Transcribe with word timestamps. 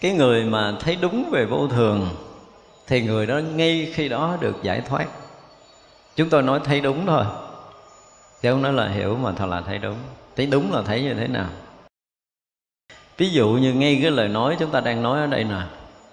cái 0.00 0.12
người 0.12 0.44
mà 0.44 0.76
thấy 0.80 0.96
đúng 0.96 1.30
về 1.30 1.44
vô 1.44 1.68
thường, 1.68 2.08
thì 2.86 3.02
người 3.02 3.26
đó 3.26 3.38
ngay 3.38 3.92
khi 3.94 4.08
đó 4.08 4.36
được 4.40 4.56
giải 4.62 4.80
thoát. 4.80 5.06
Chúng 6.16 6.30
tôi 6.30 6.42
nói 6.42 6.60
thấy 6.64 6.80
đúng 6.80 7.06
thôi, 7.06 7.24
chứ 8.42 8.50
không 8.50 8.62
nói 8.62 8.72
là 8.72 8.88
hiểu 8.88 9.16
mà 9.16 9.32
thật 9.32 9.46
là 9.46 9.60
thấy 9.60 9.78
đúng. 9.78 9.96
Thấy 10.36 10.46
đúng 10.46 10.72
là 10.72 10.82
thấy 10.82 11.02
như 11.02 11.14
thế 11.14 11.28
nào? 11.28 11.46
Ví 13.16 13.30
dụ 13.30 13.48
như 13.48 13.74
ngay 13.74 13.98
cái 14.02 14.10
lời 14.10 14.28
nói 14.28 14.56
chúng 14.58 14.70
ta 14.70 14.80
đang 14.80 15.02
nói 15.02 15.20
ở 15.20 15.26
đây 15.26 15.44
nè, 15.44 15.60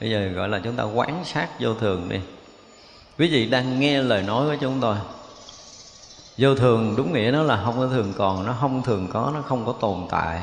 bây 0.02 0.10
giờ 0.10 0.28
gọi 0.28 0.50
là 0.50 0.60
chúng 0.64 0.76
ta 0.76 0.84
quán 0.84 1.22
sát 1.26 1.48
vô 1.60 1.74
thường 1.74 2.10
đi. 2.10 2.20
Quý 3.18 3.30
vị 3.30 3.46
đang 3.46 3.80
nghe 3.80 4.02
lời 4.02 4.24
nói 4.24 4.46
của 4.46 4.56
chúng 4.62 4.80
tôi. 4.82 4.96
Vô 6.38 6.56
thường 6.56 6.94
đúng 6.98 7.14
nghĩa 7.14 7.32
nó 7.34 7.44
là 7.44 7.62
không 7.66 7.78
có 7.78 7.88
thường 7.88 8.14
còn, 8.18 8.46
nó 8.46 8.56
không 8.60 8.84
thường 8.84 9.08
có, 9.14 9.32
nó 9.34 9.42
không 9.42 9.66
có 9.66 9.74
tồn 9.82 9.98
tại 10.10 10.42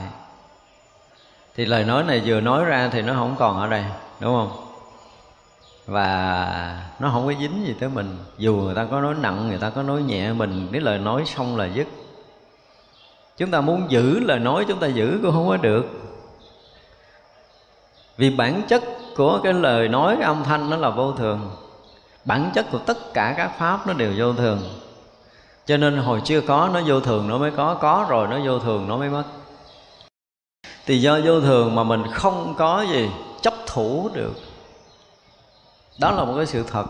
thì 1.56 1.66
lời 1.66 1.84
nói 1.84 2.04
này 2.04 2.22
vừa 2.24 2.40
nói 2.40 2.64
ra 2.64 2.88
thì 2.92 3.02
nó 3.02 3.14
không 3.14 3.36
còn 3.38 3.60
ở 3.60 3.66
đây, 3.66 3.84
đúng 4.20 4.34
không? 4.34 4.66
Và 5.86 6.84
nó 6.98 7.10
không 7.12 7.26
có 7.26 7.32
dính 7.40 7.66
gì 7.66 7.74
tới 7.80 7.88
mình. 7.88 8.18
Dù 8.38 8.56
người 8.56 8.74
ta 8.74 8.84
có 8.90 9.00
nói 9.00 9.14
nặng, 9.20 9.48
người 9.48 9.58
ta 9.58 9.70
có 9.70 9.82
nói 9.82 10.02
nhẹ 10.02 10.32
mình, 10.32 10.68
cái 10.72 10.80
lời 10.80 10.98
nói 10.98 11.22
xong 11.26 11.56
là 11.56 11.66
dứt. 11.66 11.86
Chúng 13.36 13.50
ta 13.50 13.60
muốn 13.60 13.90
giữ 13.90 14.20
lời 14.20 14.38
nói 14.38 14.64
chúng 14.68 14.78
ta 14.78 14.86
giữ 14.86 15.18
cũng 15.22 15.32
không 15.32 15.48
có 15.48 15.56
được. 15.56 15.84
Vì 18.16 18.30
bản 18.30 18.62
chất 18.68 18.82
của 19.16 19.40
cái 19.42 19.52
lời 19.52 19.88
nói, 19.88 20.16
cái 20.16 20.24
âm 20.24 20.44
thanh 20.44 20.70
nó 20.70 20.76
là 20.76 20.90
vô 20.90 21.12
thường. 21.12 21.50
Bản 22.24 22.50
chất 22.54 22.66
của 22.72 22.78
tất 22.78 23.14
cả 23.14 23.34
các 23.36 23.50
pháp 23.58 23.86
nó 23.86 23.92
đều 23.92 24.12
vô 24.16 24.32
thường. 24.32 24.58
Cho 25.66 25.76
nên 25.76 25.96
hồi 25.96 26.20
chưa 26.24 26.40
có, 26.40 26.70
nó 26.74 26.80
vô 26.86 27.00
thường 27.00 27.28
nó 27.28 27.38
mới 27.38 27.50
có 27.50 27.74
có 27.74 28.06
rồi 28.08 28.28
nó 28.28 28.38
vô 28.44 28.58
thường 28.58 28.88
nó 28.88 28.96
mới 28.96 29.08
mất 29.08 29.24
thì 30.90 30.98
do 31.00 31.20
vô 31.24 31.40
thường 31.40 31.74
mà 31.74 31.84
mình 31.84 32.02
không 32.12 32.54
có 32.58 32.84
gì 32.90 33.10
chấp 33.42 33.54
thủ 33.66 34.10
được. 34.14 34.32
Đó 36.00 36.10
là 36.10 36.24
một 36.24 36.32
cái 36.36 36.46
sự 36.46 36.64
thật. 36.70 36.84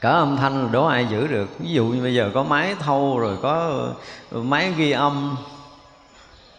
Cả 0.00 0.10
âm 0.10 0.36
thanh 0.36 0.62
là 0.62 0.68
đố 0.72 0.86
ai 0.86 1.06
giữ 1.10 1.26
được. 1.26 1.48
Ví 1.58 1.70
dụ 1.70 1.84
như 1.84 2.02
bây 2.02 2.14
giờ 2.14 2.30
có 2.34 2.42
máy 2.42 2.74
thâu 2.78 3.18
rồi 3.18 3.38
có 3.42 3.86
máy 4.30 4.72
ghi 4.76 4.90
âm. 4.90 5.36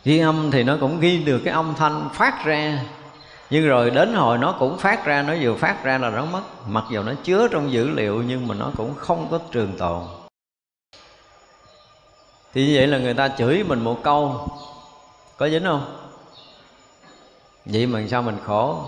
Ghi 0.03 0.19
âm 0.19 0.51
thì 0.51 0.63
nó 0.63 0.77
cũng 0.79 0.99
ghi 0.99 1.23
được 1.23 1.41
cái 1.45 1.53
âm 1.53 1.73
thanh 1.75 2.09
phát 2.13 2.45
ra. 2.45 2.83
Nhưng 3.49 3.67
rồi 3.67 3.89
đến 3.89 4.13
hồi 4.13 4.37
nó 4.37 4.55
cũng 4.59 4.77
phát 4.77 5.05
ra, 5.05 5.21
nó 5.21 5.33
vừa 5.41 5.55
phát 5.55 5.83
ra 5.83 5.97
là 5.97 6.09
nó 6.09 6.25
mất. 6.25 6.41
Mặc 6.67 6.83
dù 6.89 7.03
nó 7.03 7.13
chứa 7.23 7.47
trong 7.47 7.71
dữ 7.71 7.89
liệu 7.89 8.23
nhưng 8.27 8.47
mà 8.47 8.55
nó 8.55 8.71
cũng 8.77 8.95
không 8.95 9.27
có 9.31 9.39
trường 9.51 9.77
tồn. 9.77 10.03
Thì 12.53 12.67
như 12.67 12.73
vậy 12.75 12.87
là 12.87 12.97
người 12.97 13.13
ta 13.13 13.27
chửi 13.27 13.63
mình 13.63 13.83
một 13.83 14.03
câu 14.03 14.47
có 15.37 15.49
dính 15.49 15.63
không? 15.63 15.85
Vậy 17.65 17.85
mà 17.85 18.03
sao 18.09 18.21
mình 18.21 18.37
khổ? 18.45 18.85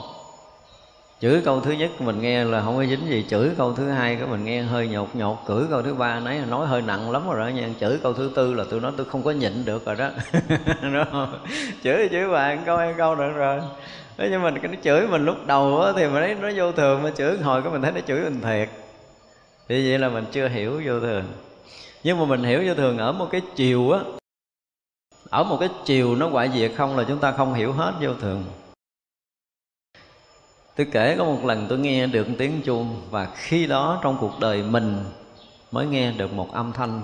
Chửi 1.21 1.41
câu 1.45 1.61
thứ 1.61 1.71
nhất 1.71 2.01
mình 2.01 2.21
nghe 2.21 2.43
là 2.43 2.61
không 2.61 2.77
có 2.77 2.85
dính 2.85 3.07
gì. 3.07 3.25
Chửi 3.29 3.49
câu 3.57 3.73
thứ 3.73 3.89
hai 3.89 4.15
cái 4.15 4.27
mình 4.27 4.45
nghe 4.45 4.61
hơi 4.61 4.87
nhột 4.87 5.15
nhột. 5.15 5.37
Chửi 5.47 5.63
câu 5.69 5.81
thứ 5.81 5.93
ba 5.93 6.19
nãy 6.19 6.41
nói 6.49 6.67
hơi 6.67 6.81
nặng 6.81 7.11
lắm 7.11 7.29
rồi 7.29 7.39
đó 7.39 7.47
nha. 7.55 7.69
Chửi 7.79 7.97
câu 8.03 8.13
thứ 8.13 8.31
tư 8.35 8.53
là 8.53 8.63
tôi 8.69 8.79
nói 8.79 8.91
tôi 8.97 9.05
không 9.05 9.23
có 9.23 9.31
nhịn 9.31 9.65
được 9.65 9.85
rồi 9.85 9.95
đó. 9.95 10.09
Đúng 10.81 11.03
không? 11.11 11.39
Chửi 11.83 12.09
chửi 12.11 12.27
bạn 12.27 12.63
câu 12.65 12.77
hai 12.77 12.93
câu 12.97 13.15
được 13.15 13.31
rồi. 13.35 13.59
Thế 14.17 14.27
nhưng 14.31 14.41
mình 14.41 14.59
cái 14.61 14.71
nó 14.71 14.77
chửi 14.83 15.07
mình 15.07 15.25
lúc 15.25 15.47
đầu 15.47 15.81
á, 15.81 15.91
thì 15.95 16.03
mình 16.03 16.23
thấy 16.23 16.35
nó 16.35 16.49
vô 16.55 16.71
thường 16.71 17.03
mà 17.03 17.11
chửi 17.17 17.37
hồi 17.37 17.61
cái 17.61 17.71
mình 17.71 17.81
thấy 17.81 17.91
nó 17.91 18.01
chửi 18.07 18.21
mình 18.21 18.41
thiệt. 18.41 18.69
Thì 19.69 19.89
vậy 19.89 19.99
là 19.99 20.09
mình 20.09 20.25
chưa 20.31 20.47
hiểu 20.47 20.81
vô 20.85 20.99
thường. 20.99 21.23
Nhưng 22.03 22.19
mà 22.19 22.25
mình 22.25 22.43
hiểu 22.43 22.63
vô 22.67 22.73
thường 22.73 22.97
ở 22.97 23.11
một 23.11 23.27
cái 23.31 23.41
chiều 23.55 23.91
á 23.91 23.99
ở 25.29 25.43
một 25.43 25.57
cái 25.59 25.69
chiều 25.85 26.15
nó 26.15 26.29
ngoại 26.29 26.49
diệt 26.53 26.71
không 26.77 26.97
là 26.97 27.03
chúng 27.07 27.19
ta 27.19 27.31
không 27.31 27.53
hiểu 27.53 27.73
hết 27.73 27.93
vô 28.01 28.13
thường. 28.13 28.43
Tôi 30.75 30.87
kể 30.91 31.15
có 31.17 31.25
một 31.25 31.45
lần 31.45 31.65
tôi 31.69 31.79
nghe 31.79 32.07
được 32.07 32.27
tiếng 32.37 32.61
chuông 32.61 33.01
và 33.09 33.27
khi 33.35 33.67
đó 33.67 33.99
trong 34.03 34.17
cuộc 34.19 34.39
đời 34.39 34.63
mình 34.63 35.03
mới 35.71 35.85
nghe 35.87 36.11
được 36.11 36.33
một 36.33 36.51
âm 36.51 36.73
thanh 36.73 37.01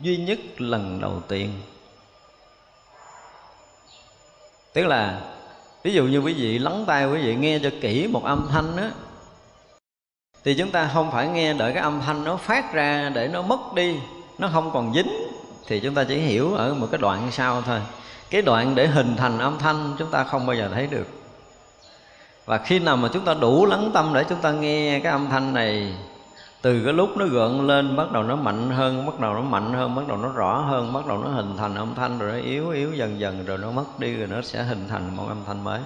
duy 0.00 0.16
nhất 0.16 0.38
lần 0.58 1.00
đầu 1.00 1.20
tiên. 1.28 1.52
Tức 4.72 4.86
là, 4.86 5.20
ví 5.82 5.92
dụ 5.92 6.04
như 6.04 6.18
quý 6.18 6.34
vị 6.34 6.58
lắng 6.58 6.84
tai 6.86 7.06
quý 7.06 7.22
vị 7.22 7.34
nghe 7.34 7.58
cho 7.62 7.70
kỹ 7.80 8.08
một 8.12 8.24
âm 8.24 8.48
thanh 8.50 8.76
á, 8.76 8.90
thì 10.44 10.54
chúng 10.54 10.70
ta 10.70 10.90
không 10.94 11.10
phải 11.10 11.28
nghe 11.28 11.54
đợi 11.54 11.72
cái 11.72 11.82
âm 11.82 12.00
thanh 12.00 12.24
nó 12.24 12.36
phát 12.36 12.72
ra 12.72 13.10
để 13.14 13.28
nó 13.28 13.42
mất 13.42 13.74
đi, 13.74 13.96
nó 14.38 14.48
không 14.52 14.70
còn 14.72 14.94
dính 14.94 15.25
thì 15.66 15.80
chúng 15.80 15.94
ta 15.94 16.04
chỉ 16.04 16.18
hiểu 16.18 16.54
ở 16.54 16.74
một 16.74 16.88
cái 16.90 16.98
đoạn 16.98 17.28
sau 17.32 17.62
thôi. 17.62 17.80
Cái 18.30 18.42
đoạn 18.42 18.74
để 18.74 18.86
hình 18.86 19.16
thành 19.16 19.38
âm 19.38 19.58
thanh 19.58 19.94
chúng 19.98 20.10
ta 20.10 20.24
không 20.24 20.46
bao 20.46 20.56
giờ 20.56 20.70
thấy 20.74 20.86
được. 20.86 21.06
Và 22.44 22.58
khi 22.58 22.78
nào 22.78 22.96
mà 22.96 23.08
chúng 23.12 23.24
ta 23.24 23.34
đủ 23.34 23.66
lắng 23.66 23.90
tâm 23.94 24.10
để 24.14 24.24
chúng 24.28 24.40
ta 24.40 24.52
nghe 24.52 25.00
cái 25.00 25.12
âm 25.12 25.28
thanh 25.30 25.54
này, 25.54 25.94
từ 26.62 26.84
cái 26.84 26.92
lúc 26.92 27.16
nó 27.16 27.26
gợn 27.26 27.66
lên, 27.66 27.96
bắt 27.96 28.12
đầu 28.12 28.22
nó 28.22 28.36
mạnh 28.36 28.70
hơn, 28.70 29.06
bắt 29.06 29.20
đầu 29.20 29.34
nó 29.34 29.40
mạnh 29.40 29.72
hơn, 29.72 29.94
bắt 29.94 30.08
đầu 30.08 30.16
nó 30.16 30.28
rõ 30.28 30.60
hơn, 30.60 30.92
bắt 30.92 31.06
đầu 31.06 31.18
nó 31.18 31.28
hình 31.28 31.56
thành 31.56 31.74
âm 31.74 31.94
thanh, 31.94 32.18
rồi 32.18 32.32
nó 32.32 32.38
yếu 32.38 32.70
yếu 32.70 32.94
dần 32.94 33.20
dần, 33.20 33.44
rồi 33.44 33.58
nó 33.58 33.70
mất 33.70 33.84
đi, 33.98 34.16
rồi 34.16 34.26
nó 34.26 34.42
sẽ 34.42 34.62
hình 34.62 34.88
thành 34.88 35.16
một 35.16 35.24
âm 35.28 35.44
thanh 35.46 35.64
mới. 35.64 35.80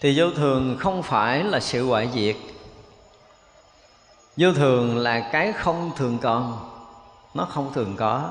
Thì 0.00 0.14
vô 0.18 0.30
thường 0.30 0.76
không 0.80 1.02
phải 1.02 1.44
là 1.44 1.60
sự 1.60 1.86
hoại 1.86 2.08
diệt. 2.14 2.36
Vô 4.36 4.52
thường 4.52 4.96
là 4.98 5.28
cái 5.32 5.52
không 5.52 5.90
thường 5.96 6.18
còn 6.22 6.75
nó 7.36 7.44
không 7.44 7.72
thường 7.72 7.94
có. 7.96 8.30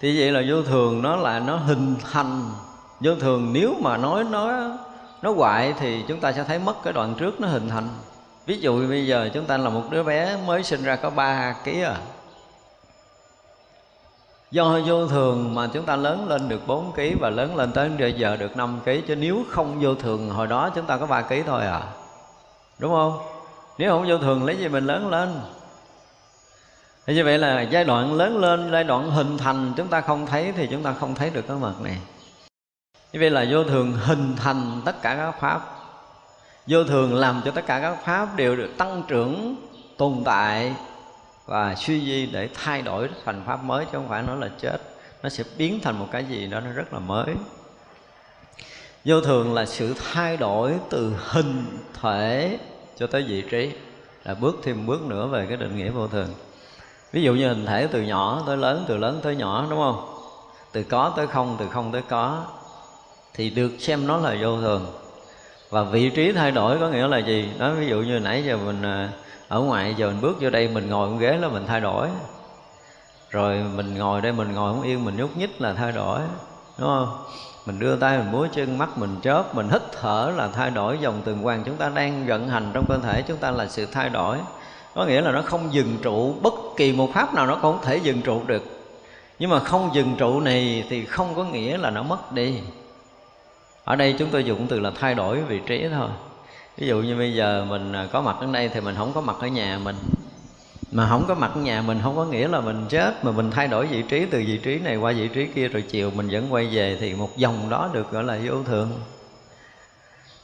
Thì 0.00 0.20
vậy 0.20 0.32
là 0.32 0.42
vô 0.48 0.62
thường 0.62 1.02
nó 1.02 1.16
là 1.16 1.38
nó 1.38 1.56
hình 1.56 1.96
thành. 2.12 2.50
Vô 3.00 3.14
thường 3.20 3.52
nếu 3.52 3.74
mà 3.80 3.96
nói 3.96 4.24
nó 4.24 4.52
nó 5.22 5.32
hoại 5.32 5.74
thì 5.78 6.04
chúng 6.08 6.20
ta 6.20 6.32
sẽ 6.32 6.44
thấy 6.44 6.58
mất 6.58 6.82
cái 6.82 6.92
đoạn 6.92 7.14
trước 7.14 7.40
nó 7.40 7.48
hình 7.48 7.68
thành. 7.68 7.88
Ví 8.46 8.58
dụ 8.58 8.88
bây 8.88 9.06
giờ 9.06 9.30
chúng 9.34 9.44
ta 9.44 9.56
là 9.56 9.70
một 9.70 9.82
đứa 9.90 10.02
bé 10.02 10.36
mới 10.46 10.62
sinh 10.62 10.82
ra 10.82 10.96
có 10.96 11.10
3 11.10 11.54
kg 11.64 11.82
à. 11.82 11.96
Do 14.50 14.78
vô 14.86 15.06
thường 15.06 15.54
mà 15.54 15.68
chúng 15.72 15.84
ta 15.84 15.96
lớn 15.96 16.28
lên 16.28 16.48
được 16.48 16.66
4 16.66 16.92
kg 16.92 17.18
và 17.20 17.30
lớn 17.30 17.56
lên 17.56 17.72
tới 17.72 17.88
bây 17.88 18.12
giờ 18.12 18.36
được 18.36 18.56
5 18.56 18.80
kg 18.84 18.90
chứ 19.08 19.16
nếu 19.16 19.44
không 19.50 19.80
vô 19.80 19.94
thường 19.94 20.30
hồi 20.30 20.46
đó 20.46 20.70
chúng 20.74 20.86
ta 20.86 20.96
có 20.96 21.06
3 21.06 21.22
kg 21.22 21.34
thôi 21.46 21.66
à. 21.66 21.82
Đúng 22.78 22.92
không? 22.92 23.18
Nếu 23.78 23.90
không 23.90 24.08
vô 24.08 24.18
thường 24.18 24.44
lấy 24.44 24.56
gì 24.56 24.68
mình 24.68 24.86
lớn 24.86 25.08
lên? 25.08 25.40
Thế 27.06 27.14
như 27.14 27.24
vậy 27.24 27.38
là 27.38 27.62
giai 27.62 27.84
đoạn 27.84 28.14
lớn 28.14 28.38
lên, 28.38 28.68
giai 28.72 28.84
đoạn 28.84 29.10
hình 29.10 29.38
thành 29.38 29.72
chúng 29.76 29.88
ta 29.88 30.00
không 30.00 30.26
thấy 30.26 30.52
thì 30.56 30.68
chúng 30.70 30.82
ta 30.82 30.92
không 30.92 31.14
thấy 31.14 31.30
được 31.30 31.44
cái 31.48 31.56
mặt 31.56 31.80
này. 31.82 31.98
Như 33.12 33.20
vậy 33.20 33.30
là 33.30 33.46
vô 33.50 33.64
thường 33.64 33.92
hình 33.92 34.36
thành 34.36 34.82
tất 34.84 35.02
cả 35.02 35.16
các 35.16 35.40
pháp. 35.40 35.60
Vô 36.66 36.84
thường 36.84 37.14
làm 37.14 37.42
cho 37.44 37.50
tất 37.50 37.66
cả 37.66 37.80
các 37.80 38.04
pháp 38.04 38.36
đều 38.36 38.56
được 38.56 38.70
tăng 38.78 39.02
trưởng, 39.08 39.56
tồn 39.96 40.22
tại 40.24 40.74
và 41.46 41.74
suy 41.74 42.00
di 42.00 42.26
để 42.26 42.48
thay 42.54 42.82
đổi 42.82 43.08
thành 43.24 43.42
pháp 43.46 43.64
mới 43.64 43.84
chứ 43.84 43.90
không 43.92 44.08
phải 44.08 44.22
nó 44.22 44.34
là 44.34 44.48
chết. 44.60 44.78
Nó 45.22 45.28
sẽ 45.28 45.44
biến 45.58 45.80
thành 45.82 45.98
một 45.98 46.08
cái 46.12 46.24
gì 46.24 46.46
đó 46.46 46.60
nó 46.60 46.70
rất 46.70 46.92
là 46.92 46.98
mới. 46.98 47.26
Vô 49.04 49.20
thường 49.20 49.54
là 49.54 49.64
sự 49.64 49.94
thay 50.12 50.36
đổi 50.36 50.74
từ 50.90 51.16
hình 51.18 51.78
thể 52.02 52.58
cho 52.96 53.06
tới 53.06 53.22
vị 53.22 53.44
trí. 53.50 53.70
Là 54.24 54.34
bước 54.34 54.56
thêm 54.62 54.86
bước 54.86 55.02
nữa 55.02 55.26
về 55.26 55.46
cái 55.48 55.56
định 55.56 55.76
nghĩa 55.76 55.90
vô 55.90 56.08
thường 56.08 56.28
ví 57.12 57.22
dụ 57.22 57.34
như 57.34 57.48
hình 57.48 57.66
thể 57.66 57.86
từ 57.86 58.02
nhỏ 58.02 58.42
tới 58.46 58.56
lớn, 58.56 58.84
từ 58.88 58.96
lớn 58.96 59.20
tới 59.22 59.36
nhỏ, 59.36 59.66
đúng 59.70 59.78
không? 59.78 60.12
Từ 60.72 60.82
có 60.82 61.12
tới 61.16 61.26
không, 61.26 61.56
từ 61.58 61.68
không 61.68 61.92
tới 61.92 62.02
có. 62.08 62.44
Thì 63.34 63.50
được 63.50 63.70
xem 63.78 64.06
nó 64.06 64.16
là 64.16 64.36
vô 64.40 64.60
thường. 64.60 64.86
Và 65.70 65.82
vị 65.82 66.10
trí 66.10 66.32
thay 66.32 66.50
đổi 66.50 66.78
có 66.78 66.88
nghĩa 66.88 67.08
là 67.08 67.18
gì? 67.18 67.50
Đó 67.58 67.70
ví 67.70 67.86
dụ 67.86 67.96
như 67.96 68.18
nãy 68.18 68.44
giờ 68.44 68.56
mình 68.56 68.82
à, 68.82 69.08
ở 69.48 69.60
ngoài, 69.60 69.94
giờ 69.98 70.06
mình 70.06 70.20
bước 70.20 70.36
vô 70.40 70.50
đây, 70.50 70.68
mình 70.68 70.90
ngồi 70.90 71.08
một 71.08 71.16
ghế 71.20 71.38
là 71.38 71.48
mình 71.48 71.64
thay 71.66 71.80
đổi. 71.80 72.08
Rồi 73.30 73.62
mình 73.76 73.94
ngồi 73.98 74.20
đây, 74.20 74.32
mình 74.32 74.52
ngồi 74.52 74.72
không 74.72 74.82
yên, 74.82 75.04
mình 75.04 75.16
nhúc 75.16 75.36
nhích 75.36 75.60
là 75.60 75.72
thay 75.72 75.92
đổi, 75.92 76.20
đúng 76.78 76.88
không? 76.88 77.24
Mình 77.66 77.78
đưa 77.78 77.96
tay, 77.96 78.18
mình 78.18 78.32
múa 78.32 78.46
chân, 78.54 78.78
mắt 78.78 78.98
mình 78.98 79.16
chớp, 79.22 79.54
mình 79.54 79.68
hít 79.68 79.82
thở 80.00 80.32
là 80.36 80.48
thay 80.48 80.70
đổi. 80.70 80.98
Dòng 81.00 81.22
tuần 81.24 81.38
hoàn 81.38 81.64
chúng 81.64 81.76
ta 81.76 81.88
đang 81.88 82.26
vận 82.26 82.48
hành 82.48 82.70
trong 82.72 82.84
cơ 82.88 82.98
thể, 83.02 83.22
chúng 83.22 83.36
ta 83.36 83.50
là 83.50 83.66
sự 83.66 83.86
thay 83.86 84.08
đổi 84.08 84.38
có 84.96 85.04
nghĩa 85.04 85.20
là 85.20 85.32
nó 85.32 85.42
không 85.42 85.74
dừng 85.74 85.96
trụ, 86.02 86.34
bất 86.42 86.54
kỳ 86.76 86.92
một 86.92 87.10
pháp 87.14 87.34
nào 87.34 87.46
nó 87.46 87.54
cũng 87.54 87.62
không 87.62 87.84
thể 87.84 87.96
dừng 87.96 88.22
trụ 88.22 88.42
được. 88.46 88.62
Nhưng 89.38 89.50
mà 89.50 89.58
không 89.58 89.90
dừng 89.94 90.14
trụ 90.18 90.40
này 90.40 90.84
thì 90.88 91.04
không 91.04 91.34
có 91.34 91.44
nghĩa 91.44 91.78
là 91.78 91.90
nó 91.90 92.02
mất 92.02 92.32
đi. 92.32 92.54
Ở 93.84 93.96
đây 93.96 94.14
chúng 94.18 94.28
tôi 94.30 94.44
dùng 94.44 94.66
từ 94.66 94.80
là 94.80 94.90
thay 95.00 95.14
đổi 95.14 95.40
vị 95.40 95.60
trí 95.66 95.88
thôi. 95.92 96.08
Ví 96.76 96.86
dụ 96.86 96.96
như 96.96 97.16
bây 97.16 97.34
giờ 97.34 97.66
mình 97.68 97.92
à, 97.92 98.08
có 98.12 98.20
mặt 98.20 98.36
ở 98.40 98.46
đây 98.52 98.68
thì 98.68 98.80
mình 98.80 98.94
không 98.98 99.12
có 99.12 99.20
mặt 99.20 99.36
ở 99.40 99.46
nhà 99.46 99.80
mình. 99.84 99.96
Mà 100.92 101.08
không 101.08 101.24
có 101.28 101.34
mặt 101.34 101.50
ở 101.54 101.60
nhà 101.60 101.82
mình 101.82 102.00
không 102.02 102.16
có 102.16 102.24
nghĩa 102.24 102.48
là 102.48 102.60
mình 102.60 102.84
chết, 102.88 103.24
mà 103.24 103.30
mình 103.32 103.50
thay 103.50 103.68
đổi 103.68 103.86
vị 103.86 104.02
trí 104.08 104.26
từ 104.30 104.38
vị 104.46 104.60
trí 104.62 104.78
này 104.78 104.96
qua 104.96 105.12
vị 105.12 105.28
trí 105.28 105.46
kia, 105.46 105.68
rồi 105.68 105.82
chiều 105.82 106.10
mình 106.10 106.28
vẫn 106.30 106.52
quay 106.52 106.66
về 106.72 106.96
thì 107.00 107.14
một 107.14 107.36
dòng 107.36 107.68
đó 107.68 107.90
được 107.92 108.10
gọi 108.10 108.24
là 108.24 108.38
vô 108.44 108.54
thường. 108.66 108.90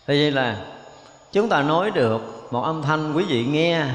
Thế 0.06 0.14
vậy 0.14 0.30
là 0.30 0.56
chúng 1.32 1.48
ta 1.48 1.62
nói 1.62 1.90
được 1.90 2.48
một 2.50 2.62
âm 2.62 2.82
thanh 2.82 3.12
quý 3.12 3.24
vị 3.28 3.44
nghe 3.44 3.86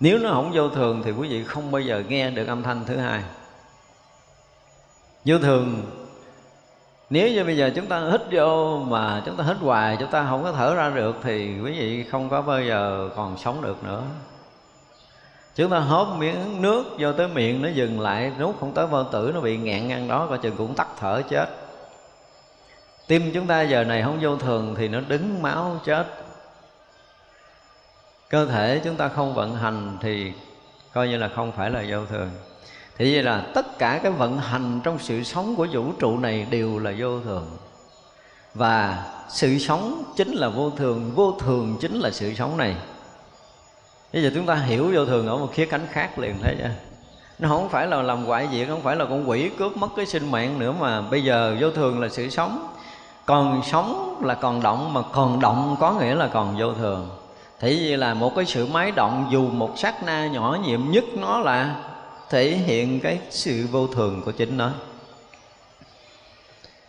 nếu 0.00 0.18
nó 0.18 0.30
không 0.30 0.50
vô 0.54 0.68
thường 0.68 1.02
thì 1.04 1.12
quý 1.12 1.28
vị 1.28 1.44
không 1.44 1.70
bao 1.70 1.80
giờ 1.80 2.02
nghe 2.08 2.30
được 2.30 2.46
âm 2.46 2.62
thanh 2.62 2.84
thứ 2.86 2.96
hai. 2.96 3.22
Vô 5.24 5.38
thường, 5.38 5.82
nếu 7.10 7.28
như 7.28 7.44
bây 7.44 7.56
giờ 7.56 7.70
chúng 7.74 7.86
ta 7.86 8.00
hít 8.10 8.20
vô 8.30 8.78
mà 8.78 9.22
chúng 9.26 9.36
ta 9.36 9.44
hít 9.44 9.56
hoài, 9.56 9.96
chúng 10.00 10.10
ta 10.10 10.26
không 10.28 10.42
có 10.42 10.52
thở 10.52 10.74
ra 10.74 10.90
được 10.90 11.16
thì 11.22 11.60
quý 11.64 11.72
vị 11.78 12.04
không 12.10 12.28
có 12.28 12.42
bao 12.42 12.62
giờ 12.62 13.10
còn 13.16 13.38
sống 13.38 13.62
được 13.62 13.84
nữa. 13.84 14.02
Chúng 15.54 15.70
ta 15.70 15.78
hốt 15.78 16.16
miếng 16.18 16.62
nước 16.62 16.84
vô 16.98 17.12
tới 17.12 17.28
miệng, 17.28 17.62
nó 17.62 17.68
dừng 17.68 18.00
lại, 18.00 18.32
nuốt 18.38 18.54
không 18.60 18.74
tới 18.74 18.86
bao 18.86 19.04
tử, 19.04 19.30
nó 19.34 19.40
bị 19.40 19.56
nghẹn 19.56 19.88
ngăn 19.88 20.08
đó, 20.08 20.26
coi 20.28 20.38
chừng 20.38 20.56
cũng 20.56 20.74
tắt 20.74 20.88
thở 21.00 21.22
chết. 21.28 21.48
Tim 23.06 23.30
chúng 23.34 23.46
ta 23.46 23.62
giờ 23.62 23.84
này 23.84 24.02
không 24.02 24.18
vô 24.20 24.36
thường 24.36 24.74
thì 24.78 24.88
nó 24.88 25.00
đứng 25.00 25.42
máu 25.42 25.80
chết 25.84 26.06
cơ 28.30 28.46
thể 28.46 28.80
chúng 28.84 28.96
ta 28.96 29.08
không 29.08 29.34
vận 29.34 29.56
hành 29.56 29.98
thì 30.00 30.32
coi 30.92 31.08
như 31.08 31.16
là 31.16 31.28
không 31.28 31.52
phải 31.52 31.70
là 31.70 31.84
vô 31.88 32.06
thường. 32.06 32.30
Thì 32.98 33.14
vậy 33.14 33.22
là 33.22 33.46
tất 33.54 33.78
cả 33.78 34.00
cái 34.02 34.12
vận 34.12 34.38
hành 34.38 34.80
trong 34.84 34.98
sự 34.98 35.22
sống 35.22 35.56
của 35.56 35.66
vũ 35.72 35.92
trụ 35.98 36.18
này 36.18 36.46
đều 36.50 36.78
là 36.78 36.92
vô 36.98 37.20
thường. 37.20 37.46
Và 38.54 39.04
sự 39.28 39.58
sống 39.58 40.02
chính 40.16 40.32
là 40.32 40.48
vô 40.48 40.70
thường 40.70 41.10
vô 41.14 41.32
thường 41.40 41.76
chính 41.80 42.00
là 42.00 42.10
sự 42.10 42.34
sống 42.34 42.56
này. 42.56 42.76
Bây 44.12 44.22
giờ 44.22 44.30
chúng 44.34 44.46
ta 44.46 44.54
hiểu 44.54 44.90
vô 44.94 45.06
thường 45.06 45.28
ở 45.28 45.36
một 45.36 45.48
khía 45.52 45.66
cạnh 45.66 45.86
khác 45.90 46.18
liền 46.18 46.34
thế 46.42 46.56
chưa? 46.58 46.70
Nó 47.38 47.48
không 47.48 47.68
phải 47.68 47.86
là 47.86 48.02
làm 48.02 48.24
hoại 48.24 48.48
diệt, 48.52 48.68
không 48.68 48.82
phải 48.82 48.96
là 48.96 49.04
con 49.04 49.30
quỷ 49.30 49.50
cướp 49.58 49.76
mất 49.76 49.88
cái 49.96 50.06
sinh 50.06 50.30
mạng 50.30 50.58
nữa 50.58 50.74
mà 50.80 51.00
bây 51.00 51.24
giờ 51.24 51.56
vô 51.60 51.70
thường 51.70 52.00
là 52.00 52.08
sự 52.08 52.30
sống. 52.30 52.74
Còn 53.26 53.62
sống 53.64 54.20
là 54.24 54.34
còn 54.34 54.62
động, 54.62 54.94
mà 54.94 55.02
còn 55.12 55.40
động 55.40 55.76
có 55.80 55.92
nghĩa 55.92 56.14
là 56.14 56.28
còn 56.28 56.58
vô 56.58 56.72
thường 56.74 57.08
thì 57.60 57.78
như 57.78 57.96
là 57.96 58.14
một 58.14 58.32
cái 58.36 58.46
sự 58.46 58.66
máy 58.66 58.90
động 58.90 59.28
dù 59.30 59.48
một 59.48 59.72
sát 59.76 60.02
na 60.02 60.26
nhỏ 60.26 60.58
nhiệm 60.64 60.90
nhất 60.90 61.04
nó 61.16 61.38
là 61.38 61.76
thể 62.30 62.50
hiện 62.50 63.00
cái 63.00 63.18
sự 63.30 63.66
vô 63.70 63.86
thường 63.86 64.22
của 64.24 64.32
chính 64.32 64.56
nó. 64.56 64.70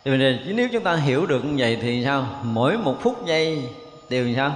Thì 0.04 0.10
nếu 0.46 0.68
chúng 0.72 0.82
ta 0.82 0.96
hiểu 0.96 1.26
được 1.26 1.44
như 1.44 1.54
vậy 1.58 1.78
thì 1.82 2.04
sao? 2.04 2.26
Mỗi 2.42 2.78
một 2.78 2.96
phút 3.00 3.26
giây 3.26 3.68
đều 4.08 4.34
sao? 4.36 4.52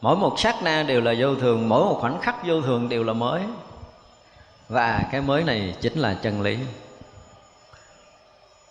Mỗi 0.00 0.16
một 0.16 0.34
sát 0.38 0.62
na 0.62 0.82
đều 0.82 1.00
là 1.00 1.14
vô 1.18 1.34
thường, 1.34 1.68
mỗi 1.68 1.84
một 1.84 1.98
khoảnh 2.00 2.20
khắc 2.20 2.46
vô 2.46 2.62
thường 2.62 2.88
đều 2.88 3.04
là 3.04 3.12
mới. 3.12 3.42
Và 4.68 5.04
cái 5.12 5.20
mới 5.20 5.44
này 5.44 5.74
chính 5.80 5.98
là 5.98 6.14
chân 6.14 6.42
lý. 6.42 6.58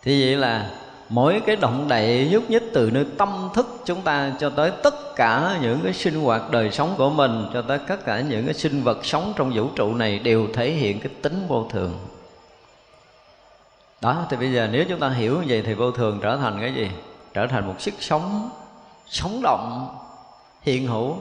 Thì 0.03 0.25
vậy 0.25 0.35
là 0.35 0.69
mỗi 1.13 1.41
cái 1.45 1.55
động 1.55 1.87
đậy 1.87 2.29
nhúc 2.31 2.49
nhích 2.49 2.63
từ 2.73 2.91
nơi 2.91 3.05
tâm 3.17 3.49
thức 3.53 3.67
chúng 3.85 4.01
ta 4.01 4.31
cho 4.39 4.49
tới 4.49 4.71
tất 4.83 5.15
cả 5.15 5.59
những 5.61 5.79
cái 5.83 5.93
sinh 5.93 6.23
hoạt 6.23 6.51
đời 6.51 6.71
sống 6.71 6.95
của 6.97 7.09
mình, 7.09 7.45
cho 7.53 7.61
tới 7.61 7.79
tất 7.87 8.05
cả 8.05 8.19
những 8.21 8.45
cái 8.45 8.53
sinh 8.53 8.83
vật 8.83 9.05
sống 9.05 9.33
trong 9.35 9.51
vũ 9.53 9.67
trụ 9.75 9.93
này 9.93 10.19
đều 10.19 10.47
thể 10.53 10.71
hiện 10.71 10.99
cái 10.99 11.11
tính 11.21 11.45
vô 11.47 11.67
thường. 11.69 11.93
Đó, 14.01 14.25
thì 14.29 14.37
bây 14.37 14.53
giờ 14.53 14.69
nếu 14.71 14.85
chúng 14.89 14.99
ta 14.99 15.09
hiểu 15.09 15.41
như 15.41 15.45
vậy 15.47 15.63
thì 15.65 15.73
vô 15.73 15.91
thường 15.91 16.19
trở 16.21 16.37
thành 16.37 16.57
cái 16.61 16.73
gì? 16.73 16.91
Trở 17.33 17.47
thành 17.47 17.67
một 17.67 17.75
sức 17.79 17.93
sống 17.99 18.49
sống 19.07 19.41
động, 19.43 19.97
hiện 20.61 20.87
hữu. 20.87 21.15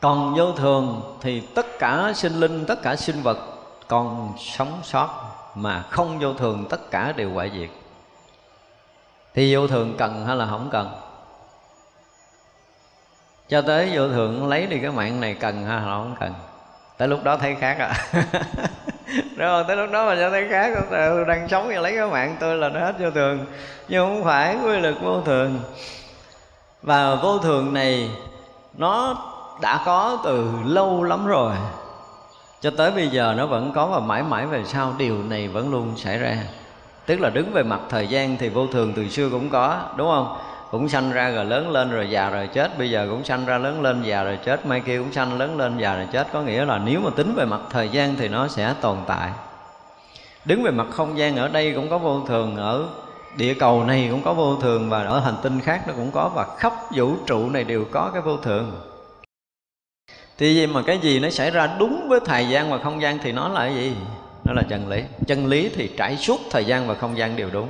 Còn 0.00 0.34
vô 0.34 0.52
thường 0.52 1.16
thì 1.20 1.40
tất 1.40 1.66
cả 1.78 2.12
sinh 2.16 2.40
linh, 2.40 2.64
tất 2.66 2.82
cả 2.82 2.96
sinh 2.96 3.22
vật 3.22 3.38
còn 3.88 4.32
sống 4.38 4.80
sót 4.82 5.08
mà 5.54 5.82
không 5.82 6.18
vô 6.18 6.34
thường, 6.34 6.64
tất 6.70 6.90
cả 6.90 7.12
đều 7.16 7.30
hoại 7.30 7.50
diệt 7.54 7.81
thì 9.34 9.54
vô 9.54 9.66
thường 9.66 9.94
cần 9.98 10.26
hay 10.26 10.36
là 10.36 10.46
không 10.46 10.68
cần? 10.72 10.90
Cho 13.48 13.62
tới 13.62 13.90
vô 13.94 14.08
thường 14.08 14.48
lấy 14.48 14.66
đi 14.66 14.78
cái 14.78 14.90
mạng 14.90 15.20
này 15.20 15.34
cần 15.34 15.64
hay 15.66 15.76
là 15.76 15.84
không 15.84 16.16
cần? 16.20 16.34
Tới 16.96 17.08
lúc 17.08 17.24
đó 17.24 17.36
thấy 17.36 17.56
khác 17.60 17.76
à? 17.78 17.94
Đúng 19.36 19.64
tới 19.68 19.76
lúc 19.76 19.90
đó 19.92 20.06
mà 20.06 20.16
sẽ 20.16 20.30
thấy 20.30 20.48
khác, 20.50 20.78
tôi 20.90 21.24
đang 21.24 21.48
sống 21.48 21.68
và 21.68 21.80
lấy 21.80 21.96
cái 21.96 22.06
mạng 22.06 22.36
tôi 22.40 22.56
là 22.56 22.68
nó 22.68 22.80
hết 22.80 22.94
vô 22.98 23.10
thường. 23.10 23.46
Nhưng 23.88 24.06
không 24.06 24.24
phải, 24.24 24.56
quy 24.64 24.80
lực 24.80 25.02
vô 25.02 25.20
thường. 25.20 25.60
Và 26.82 27.14
vô 27.14 27.38
thường 27.38 27.74
này, 27.74 28.10
nó 28.74 29.16
đã 29.60 29.82
có 29.86 30.18
từ 30.24 30.50
lâu 30.64 31.02
lắm 31.02 31.26
rồi. 31.26 31.54
Cho 32.60 32.70
tới 32.76 32.90
bây 32.90 33.08
giờ 33.08 33.34
nó 33.36 33.46
vẫn 33.46 33.72
có 33.74 33.86
và 33.86 34.00
mãi 34.00 34.22
mãi 34.22 34.46
về 34.46 34.64
sau, 34.64 34.94
điều 34.98 35.22
này 35.22 35.48
vẫn 35.48 35.70
luôn 35.70 35.96
xảy 35.96 36.18
ra 36.18 36.36
tức 37.12 37.20
là 37.20 37.30
đứng 37.30 37.52
về 37.52 37.62
mặt 37.62 37.80
thời 37.88 38.06
gian 38.06 38.36
thì 38.36 38.48
vô 38.48 38.66
thường 38.66 38.92
từ 38.96 39.08
xưa 39.08 39.28
cũng 39.30 39.50
có, 39.50 39.80
đúng 39.96 40.08
không? 40.08 40.36
Cũng 40.70 40.88
sanh 40.88 41.12
ra 41.12 41.30
rồi 41.30 41.44
lớn 41.44 41.70
lên 41.70 41.90
rồi 41.90 42.10
già 42.10 42.30
rồi 42.30 42.46
chết. 42.46 42.78
Bây 42.78 42.90
giờ 42.90 43.06
cũng 43.10 43.24
sanh 43.24 43.46
ra 43.46 43.58
lớn 43.58 43.82
lên 43.82 44.02
già 44.02 44.22
rồi 44.24 44.38
chết. 44.44 44.66
Mai 44.66 44.80
kia 44.80 44.98
cũng 44.98 45.12
sanh 45.12 45.38
lớn 45.38 45.58
lên 45.58 45.78
già 45.78 45.94
rồi 45.94 46.06
chết. 46.12 46.26
Có 46.32 46.42
nghĩa 46.42 46.64
là 46.64 46.78
nếu 46.78 47.00
mà 47.00 47.10
tính 47.16 47.34
về 47.34 47.44
mặt 47.44 47.60
thời 47.70 47.88
gian 47.88 48.14
thì 48.18 48.28
nó 48.28 48.48
sẽ 48.48 48.74
tồn 48.80 48.96
tại. 49.06 49.30
Đứng 50.44 50.62
về 50.62 50.70
mặt 50.70 50.86
không 50.90 51.18
gian 51.18 51.36
ở 51.36 51.48
đây 51.48 51.72
cũng 51.72 51.90
có 51.90 51.98
vô 51.98 52.20
thường, 52.28 52.56
ở 52.56 52.84
địa 53.36 53.54
cầu 53.54 53.84
này 53.84 54.08
cũng 54.10 54.22
có 54.22 54.34
vô 54.34 54.56
thường 54.56 54.90
và 54.90 55.02
ở 55.02 55.20
hành 55.20 55.36
tinh 55.42 55.60
khác 55.60 55.82
nó 55.86 55.92
cũng 55.96 56.10
có 56.10 56.30
và 56.34 56.46
khắp 56.58 56.72
vũ 56.94 57.14
trụ 57.26 57.50
này 57.50 57.64
đều 57.64 57.84
có 57.90 58.10
cái 58.12 58.22
vô 58.22 58.36
thường. 58.36 58.72
Thì 60.38 60.58
vậy 60.58 60.66
mà 60.66 60.82
cái 60.82 60.98
gì 60.98 61.20
nó 61.20 61.30
xảy 61.30 61.50
ra 61.50 61.76
đúng 61.78 62.08
với 62.08 62.20
thời 62.24 62.48
gian 62.48 62.70
và 62.70 62.78
không 62.78 63.02
gian 63.02 63.18
thì 63.22 63.32
nó 63.32 63.48
là 63.48 63.60
cái 63.60 63.74
gì? 63.74 63.96
Nó 64.44 64.52
là 64.52 64.62
chân 64.62 64.88
lý. 64.88 65.02
Chân 65.26 65.46
lý 65.46 65.68
thì 65.68 65.90
trải 65.96 66.16
suốt 66.16 66.40
thời 66.50 66.64
gian 66.64 66.86
và 66.86 66.94
không 66.94 67.18
gian 67.18 67.36
đều 67.36 67.50
đúng. 67.52 67.68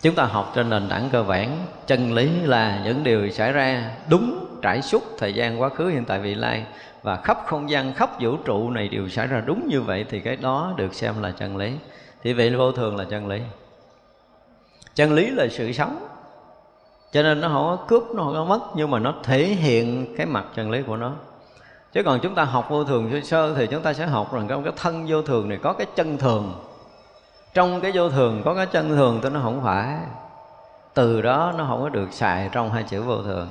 Chúng 0.00 0.14
ta 0.14 0.24
học 0.24 0.52
trên 0.54 0.70
nền 0.70 0.88
tảng 0.88 1.08
cơ 1.12 1.22
bản, 1.22 1.66
chân 1.86 2.12
lý 2.12 2.30
là 2.42 2.80
những 2.84 3.04
điều 3.04 3.30
xảy 3.30 3.52
ra 3.52 3.90
đúng 4.10 4.46
trải 4.62 4.82
suốt 4.82 5.02
thời 5.18 5.32
gian 5.32 5.60
quá 5.60 5.68
khứ, 5.68 5.88
hiện 5.88 6.04
tại, 6.04 6.18
vị 6.18 6.34
lai. 6.34 6.64
Và 7.02 7.16
khắp 7.16 7.38
không 7.46 7.70
gian, 7.70 7.94
khắp 7.94 8.20
vũ 8.20 8.36
trụ 8.36 8.70
này 8.70 8.88
đều 8.88 9.08
xảy 9.08 9.26
ra 9.26 9.42
đúng 9.46 9.68
như 9.68 9.80
vậy 9.80 10.04
thì 10.10 10.20
cái 10.20 10.36
đó 10.36 10.74
được 10.76 10.94
xem 10.94 11.22
là 11.22 11.30
chân 11.30 11.56
lý. 11.56 11.72
Thì 12.22 12.32
vậy 12.32 12.56
vô 12.56 12.72
thường 12.72 12.96
là 12.96 13.04
chân 13.04 13.28
lý. 13.28 13.40
Chân 14.94 15.12
lý 15.12 15.30
là 15.30 15.46
sự 15.50 15.72
sống. 15.72 16.08
Cho 17.12 17.22
nên 17.22 17.40
nó 17.40 17.48
không 17.48 17.64
có 17.64 17.84
cướp, 17.88 18.02
nó 18.14 18.22
không 18.22 18.34
có 18.34 18.44
mất, 18.44 18.60
nhưng 18.74 18.90
mà 18.90 18.98
nó 18.98 19.14
thể 19.22 19.44
hiện 19.44 20.14
cái 20.16 20.26
mặt 20.26 20.44
chân 20.56 20.70
lý 20.70 20.82
của 20.82 20.96
nó 20.96 21.12
chứ 21.92 22.02
còn 22.02 22.20
chúng 22.20 22.34
ta 22.34 22.44
học 22.44 22.70
vô 22.70 22.84
thường 22.84 23.10
sơ 23.10 23.20
sơ 23.20 23.54
thì 23.54 23.66
chúng 23.66 23.82
ta 23.82 23.92
sẽ 23.92 24.06
học 24.06 24.32
rằng 24.32 24.46
trong 24.48 24.64
cái 24.64 24.72
thân 24.76 25.06
vô 25.08 25.22
thường 25.22 25.48
này 25.48 25.58
có 25.62 25.72
cái 25.72 25.86
chân 25.96 26.18
thường. 26.18 26.54
Trong 27.54 27.80
cái 27.80 27.92
vô 27.94 28.10
thường 28.10 28.42
có 28.44 28.54
cái 28.54 28.66
chân 28.66 28.88
thường 28.88 29.20
thì 29.22 29.28
nó 29.28 29.40
không 29.42 29.60
phải. 29.64 29.96
Từ 30.94 31.22
đó 31.22 31.52
nó 31.58 31.64
không 31.68 31.82
có 31.82 31.88
được 31.88 32.12
xài 32.12 32.48
trong 32.52 32.70
hai 32.70 32.82
chữ 32.82 33.02
vô 33.02 33.22
thường. 33.22 33.48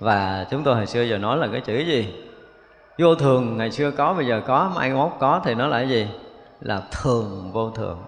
Và 0.00 0.46
chúng 0.50 0.64
tôi 0.64 0.74
hồi 0.74 0.86
xưa 0.86 1.02
giờ 1.02 1.18
nói 1.18 1.36
là 1.36 1.48
cái 1.52 1.60
chữ 1.60 1.78
gì? 1.78 2.14
Vô 2.98 3.14
thường, 3.14 3.56
ngày 3.56 3.70
xưa 3.70 3.90
có, 3.90 4.14
bây 4.14 4.26
giờ 4.26 4.42
có, 4.46 4.72
mai 4.74 4.90
mốt 4.90 5.12
có 5.18 5.40
thì 5.44 5.54
nó 5.54 5.66
là 5.66 5.78
cái 5.78 5.88
gì? 5.88 6.08
Là 6.60 6.82
thường 6.90 7.50
vô 7.52 7.70
thường. 7.70 7.98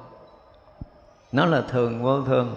Nó 1.33 1.47
là 1.47 1.63
thường 1.69 2.03
vô 2.03 2.23
thường 2.23 2.57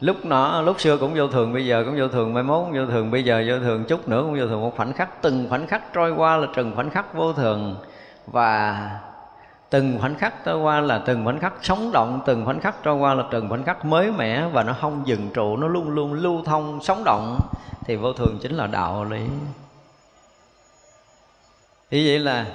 lúc 0.00 0.24
nó 0.24 0.62
lúc 0.62 0.80
xưa 0.80 0.96
cũng 0.96 1.14
vô 1.14 1.28
thường, 1.28 1.52
bây 1.52 1.66
giờ 1.66 1.82
cũng 1.86 1.98
vô 1.98 2.08
thường, 2.08 2.34
mai 2.34 2.42
mốt 2.42 2.64
cũng 2.64 2.78
vô 2.78 2.86
thường, 2.92 3.10
bây 3.10 3.24
giờ 3.24 3.44
vô 3.48 3.58
thường 3.58 3.84
chút 3.84 4.08
nữa 4.08 4.22
cũng 4.22 4.38
vô 4.40 4.46
thường. 4.46 4.60
Một 4.60 4.76
khoảnh 4.76 4.92
khắc, 4.92 5.22
từng 5.22 5.46
khoảnh 5.48 5.66
khắc 5.66 5.92
trôi 5.92 6.12
qua 6.12 6.36
là 6.36 6.46
từng 6.56 6.72
khoảnh 6.74 6.90
khắc 6.90 7.14
vô 7.14 7.32
thường. 7.32 7.76
Và 8.26 8.90
từng 9.70 9.98
khoảnh 10.00 10.14
khắc 10.14 10.44
trôi 10.44 10.58
qua 10.58 10.80
là 10.80 10.98
từng 10.98 11.24
khoảnh 11.24 11.40
khắc 11.40 11.52
sống 11.62 11.90
động, 11.92 12.20
từng 12.26 12.44
khoảnh 12.44 12.60
khắc 12.60 12.82
trôi 12.82 12.96
qua 12.96 13.14
là 13.14 13.24
từng 13.30 13.48
khoảnh 13.48 13.64
khắc 13.64 13.84
mới 13.84 14.12
mẻ 14.12 14.46
và 14.52 14.62
nó 14.62 14.76
không 14.80 15.02
dừng 15.06 15.30
trụ, 15.34 15.56
nó 15.56 15.68
luôn 15.68 15.90
luôn 15.90 16.12
lưu 16.12 16.42
thông, 16.44 16.80
sống 16.82 17.02
động. 17.04 17.40
Thì 17.84 17.96
vô 17.96 18.12
thường 18.12 18.38
chính 18.42 18.54
là 18.54 18.66
đạo 18.66 19.04
lý. 19.04 19.20
Thì 21.90 22.08
vậy 22.08 22.18
là 22.18 22.46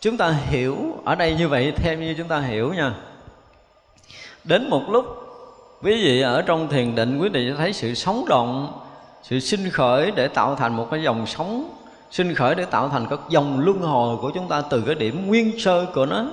chúng 0.00 0.16
ta 0.16 0.30
hiểu, 0.30 0.76
ở 1.04 1.14
đây 1.14 1.34
như 1.34 1.48
vậy, 1.48 1.72
theo 1.76 1.98
như 1.98 2.14
chúng 2.18 2.28
ta 2.28 2.40
hiểu 2.40 2.74
nha. 2.74 2.94
Đến 4.44 4.70
một 4.70 4.82
lúc 4.88 5.23
quý 5.84 6.04
vị 6.04 6.20
ở 6.20 6.42
trong 6.42 6.68
thiền 6.68 6.94
định, 6.94 7.18
quý 7.18 7.28
vị 7.28 7.48
sẽ 7.50 7.56
thấy 7.56 7.72
sự 7.72 7.94
sống 7.94 8.24
động, 8.28 8.72
sự 9.22 9.40
sinh 9.40 9.70
khởi 9.70 10.10
để 10.10 10.28
tạo 10.28 10.56
thành 10.56 10.76
một 10.76 10.88
cái 10.90 11.02
dòng 11.02 11.26
sống. 11.26 11.70
Sinh 12.10 12.34
khởi 12.34 12.54
để 12.54 12.64
tạo 12.64 12.88
thành 12.88 13.06
các 13.10 13.18
dòng 13.28 13.60
luân 13.60 13.78
hồi 13.78 14.16
của 14.16 14.30
chúng 14.34 14.48
ta 14.48 14.62
từ 14.70 14.82
cái 14.86 14.94
điểm 14.94 15.26
nguyên 15.26 15.58
sơ 15.58 15.86
của 15.94 16.06
nó. 16.06 16.24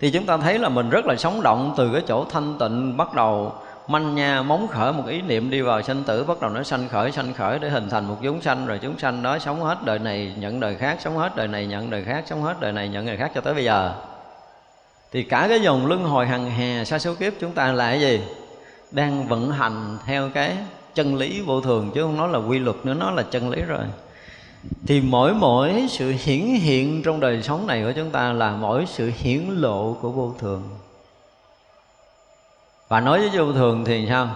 Thì 0.00 0.10
chúng 0.10 0.26
ta 0.26 0.36
thấy 0.36 0.58
là 0.58 0.68
mình 0.68 0.90
rất 0.90 1.06
là 1.06 1.16
sống 1.16 1.42
động 1.42 1.74
từ 1.76 1.90
cái 1.92 2.02
chỗ 2.08 2.24
thanh 2.24 2.58
tịnh 2.58 2.96
bắt 2.96 3.14
đầu. 3.14 3.52
Manh 3.88 4.14
nha, 4.14 4.42
móng 4.42 4.68
khởi, 4.68 4.92
một 4.92 5.06
ý 5.08 5.22
niệm 5.22 5.50
đi 5.50 5.60
vào 5.60 5.82
sanh 5.82 6.02
tử, 6.02 6.24
bắt 6.24 6.40
đầu 6.40 6.50
nó 6.50 6.62
sanh 6.62 6.88
khởi 6.88 7.12
sanh 7.12 7.34
khởi 7.34 7.58
để 7.58 7.70
hình 7.70 7.88
thành 7.90 8.08
một 8.08 8.16
chúng 8.22 8.40
sanh. 8.40 8.66
Rồi 8.66 8.78
chúng 8.82 8.98
sanh 8.98 9.22
đó 9.22 9.38
sống 9.38 9.60
hết 9.60 9.84
đời 9.84 9.98
này, 9.98 10.32
nhận 10.38 10.60
đời 10.60 10.76
khác, 10.76 10.96
sống 11.00 11.16
hết 11.16 11.36
đời 11.36 11.48
này, 11.48 11.66
nhận 11.66 11.90
đời 11.90 12.04
khác, 12.04 12.24
sống 12.26 12.42
hết 12.42 12.60
đời 12.60 12.72
này, 12.72 12.88
nhận 12.88 13.06
đời 13.06 13.16
khác 13.16 13.30
cho 13.34 13.40
tới 13.40 13.54
bây 13.54 13.64
giờ. 13.64 13.92
Thì 15.12 15.22
cả 15.22 15.46
cái 15.48 15.60
dòng 15.60 15.86
luân 15.86 16.04
hồi 16.04 16.26
hằng 16.26 16.50
hè, 16.50 16.84
sa 16.84 16.98
số 16.98 17.14
kiếp 17.14 17.32
chúng 17.40 17.52
ta 17.52 17.72
là 17.72 17.90
cái 17.90 18.00
gì? 18.00 18.20
Đang 18.94 19.28
vận 19.28 19.50
hành 19.50 19.98
theo 20.06 20.30
cái 20.34 20.56
chân 20.94 21.16
lý 21.16 21.40
vô 21.40 21.60
thường, 21.60 21.90
chứ 21.94 22.02
không 22.02 22.16
nói 22.16 22.28
là 22.28 22.38
quy 22.38 22.58
luật 22.58 22.76
nữa, 22.84 22.94
nó 22.94 23.10
là 23.10 23.22
chân 23.22 23.50
lý 23.50 23.62
rồi. 23.62 23.84
Thì 24.86 25.00
mỗi 25.00 25.34
mỗi 25.34 25.86
sự 25.90 26.14
hiển 26.18 26.40
hiện 26.40 27.02
trong 27.02 27.20
đời 27.20 27.42
sống 27.42 27.66
này 27.66 27.82
của 27.84 27.92
chúng 27.96 28.10
ta 28.10 28.32
là 28.32 28.50
mỗi 28.50 28.86
sự 28.86 29.12
hiển 29.16 29.48
lộ 29.48 29.96
của 30.00 30.10
vô 30.10 30.34
thường. 30.38 30.62
Và 32.88 33.00
nói 33.00 33.20
với 33.20 33.28
vô 33.38 33.52
thường 33.52 33.84
thì 33.84 34.06
sao? 34.08 34.28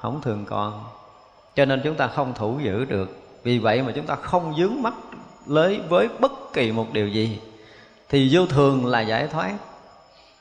Không 0.00 0.20
thường 0.22 0.44
còn. 0.44 0.84
Cho 1.56 1.64
nên 1.64 1.80
chúng 1.84 1.94
ta 1.94 2.06
không 2.06 2.32
thủ 2.34 2.58
giữ 2.62 2.84
được. 2.84 3.18
Vì 3.42 3.58
vậy 3.58 3.82
mà 3.82 3.92
chúng 3.94 4.06
ta 4.06 4.14
không 4.14 4.54
dướng 4.58 4.82
mắt 4.82 4.94
lấy 5.46 5.80
với 5.88 6.08
bất 6.20 6.32
kỳ 6.52 6.72
một 6.72 6.86
điều 6.92 7.08
gì. 7.08 7.38
Thì 8.08 8.28
vô 8.32 8.46
thường 8.46 8.86
là 8.86 9.00
giải 9.00 9.26
thoát 9.26 9.52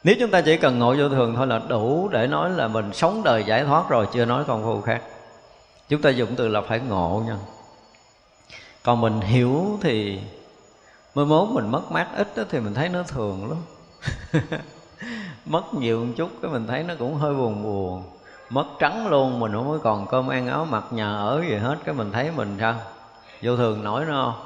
nếu 0.04 0.16
chúng 0.20 0.32
ta 0.32 0.42
chỉ 0.42 0.58
cần 0.58 0.80
ngộ 0.80 0.96
vô 0.98 1.10
thường 1.10 1.36
thôi 1.36 1.48
là 1.48 1.62
đủ 1.68 2.10
để 2.12 2.28
nói 2.28 2.50
là 2.50 2.68
mình 2.68 2.94
sống 2.94 3.24
đời 3.24 3.44
giải 3.44 3.64
thoát 3.64 3.90
rồi, 3.90 4.08
chưa 4.14 4.26
nói 4.26 4.44
công 4.48 4.64
phu 4.64 4.82
khác. 4.82 5.02
Chúng 5.90 6.02
ta 6.02 6.10
dùng 6.10 6.36
từ 6.36 6.48
là 6.48 6.62
phải 6.62 6.80
ngộ 6.80 7.24
nha. 7.28 7.38
Còn 8.84 9.02
mình 9.02 9.22
hiểu 9.22 9.80
thì 9.82 10.20
mới 11.16 11.26
mốt 11.26 11.50
mình 11.50 11.72
mất 11.72 11.92
mát 11.92 12.08
ít 12.16 12.28
đó 12.36 12.44
thì 12.50 12.60
mình 12.60 12.74
thấy 12.74 12.90
nó 12.90 13.04
thường 13.04 13.50
lắm. 13.50 13.58
Mất 15.46 15.74
nhiều 15.74 16.06
một 16.06 16.14
chút 16.16 16.30
cái 16.42 16.52
mình 16.52 16.68
thấy 16.68 16.84
nó 16.84 16.94
cũng 17.00 17.16
hơi 17.16 17.34
buồn 17.34 17.64
buồn. 17.64 18.04
Mất 18.50 18.66
trắng 18.80 19.08
luôn, 19.08 19.40
mình 19.40 19.54
không 19.54 19.68
có 19.68 19.78
còn 19.84 20.08
cơm 20.08 20.28
ăn 20.28 20.48
áo 20.48 20.66
mặc, 20.66 20.84
nhà 20.92 21.14
ở 21.14 21.44
gì 21.50 21.56
hết, 21.56 21.78
cái 21.86 21.96
mình 21.96 22.12
thấy 22.12 22.32
mình 22.32 22.58
sao? 22.60 22.76
Vô 23.42 23.58
thường 23.58 23.84
nổi 23.84 24.06
nó 24.06 24.26
không? 24.26 24.46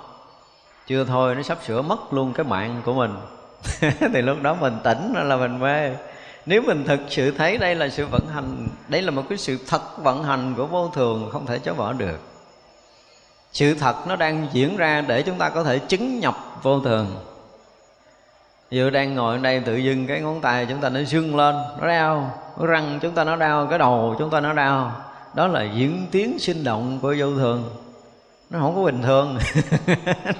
Chưa 0.87 1.03
thôi, 1.03 1.35
nó 1.35 1.41
sắp 1.41 1.57
sửa 1.65 1.81
mất 1.81 2.13
luôn 2.13 2.33
cái 2.33 2.45
mạng 2.45 2.81
của 2.85 2.93
mình. 2.93 3.15
thì 4.13 4.21
lúc 4.21 4.37
đó 4.41 4.53
mình 4.53 4.77
tỉnh 4.83 5.13
là 5.13 5.37
mình 5.37 5.59
mê. 5.59 5.91
Nếu 6.45 6.61
mình 6.61 6.83
thực 6.85 6.99
sự 7.09 7.31
thấy 7.31 7.57
đây 7.57 7.75
là 7.75 7.89
sự 7.89 8.05
vận 8.05 8.27
hành, 8.27 8.67
đây 8.87 9.01
là 9.01 9.11
một 9.11 9.23
cái 9.29 9.37
sự 9.37 9.57
thật 9.67 9.97
vận 9.97 10.23
hành 10.23 10.53
của 10.57 10.65
vô 10.65 10.91
thường, 10.93 11.29
không 11.31 11.45
thể 11.45 11.59
chối 11.59 11.75
bỏ 11.75 11.93
được. 11.93 12.19
Sự 13.51 13.73
thật 13.73 14.07
nó 14.07 14.15
đang 14.15 14.47
diễn 14.53 14.77
ra 14.77 15.01
để 15.01 15.21
chúng 15.21 15.37
ta 15.37 15.49
có 15.49 15.63
thể 15.63 15.79
chứng 15.79 16.19
nhập 16.19 16.35
vô 16.63 16.79
thường. 16.79 17.15
Vừa 18.71 18.89
đang 18.89 19.15
ngồi 19.15 19.35
ở 19.35 19.41
đây 19.41 19.59
tự 19.59 19.75
dưng 19.75 20.07
cái 20.07 20.21
ngón 20.21 20.41
tay 20.41 20.65
chúng 20.69 20.81
ta 20.81 20.89
nó 20.89 21.03
sưng 21.03 21.35
lên, 21.35 21.55
Nó 21.81 21.87
đau, 21.87 22.39
Cái 22.57 22.67
răng 22.67 22.99
chúng 23.01 23.11
ta 23.11 23.23
nó 23.23 23.35
đau, 23.35 23.67
Cái 23.69 23.79
đầu 23.79 24.15
chúng 24.19 24.29
ta 24.29 24.39
nó 24.39 24.53
đau. 24.53 24.91
Đó 25.33 25.47
là 25.47 25.63
diễn 25.63 26.07
tiến 26.11 26.39
sinh 26.39 26.63
động 26.63 26.99
của 27.01 27.15
vô 27.19 27.35
thường. 27.35 27.69
Nó 28.49 28.59
không 28.59 28.75
có 28.75 28.81
bình 28.83 29.01
thường. 29.03 29.37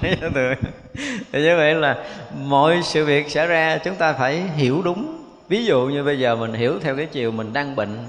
Thì 1.32 1.42
như 1.42 1.56
vậy 1.56 1.74
là 1.74 2.04
Mọi 2.44 2.82
sự 2.82 3.04
việc 3.04 3.30
xảy 3.30 3.46
ra, 3.46 3.78
chúng 3.84 3.94
ta 3.94 4.12
phải 4.12 4.42
hiểu 4.42 4.82
đúng. 4.82 5.24
Ví 5.48 5.64
dụ 5.64 5.86
như 5.86 6.04
bây 6.04 6.18
giờ 6.18 6.36
mình 6.36 6.52
hiểu 6.52 6.78
theo 6.82 6.96
cái 6.96 7.06
chiều 7.06 7.30
mình 7.30 7.52
đang 7.52 7.76
bệnh. 7.76 8.06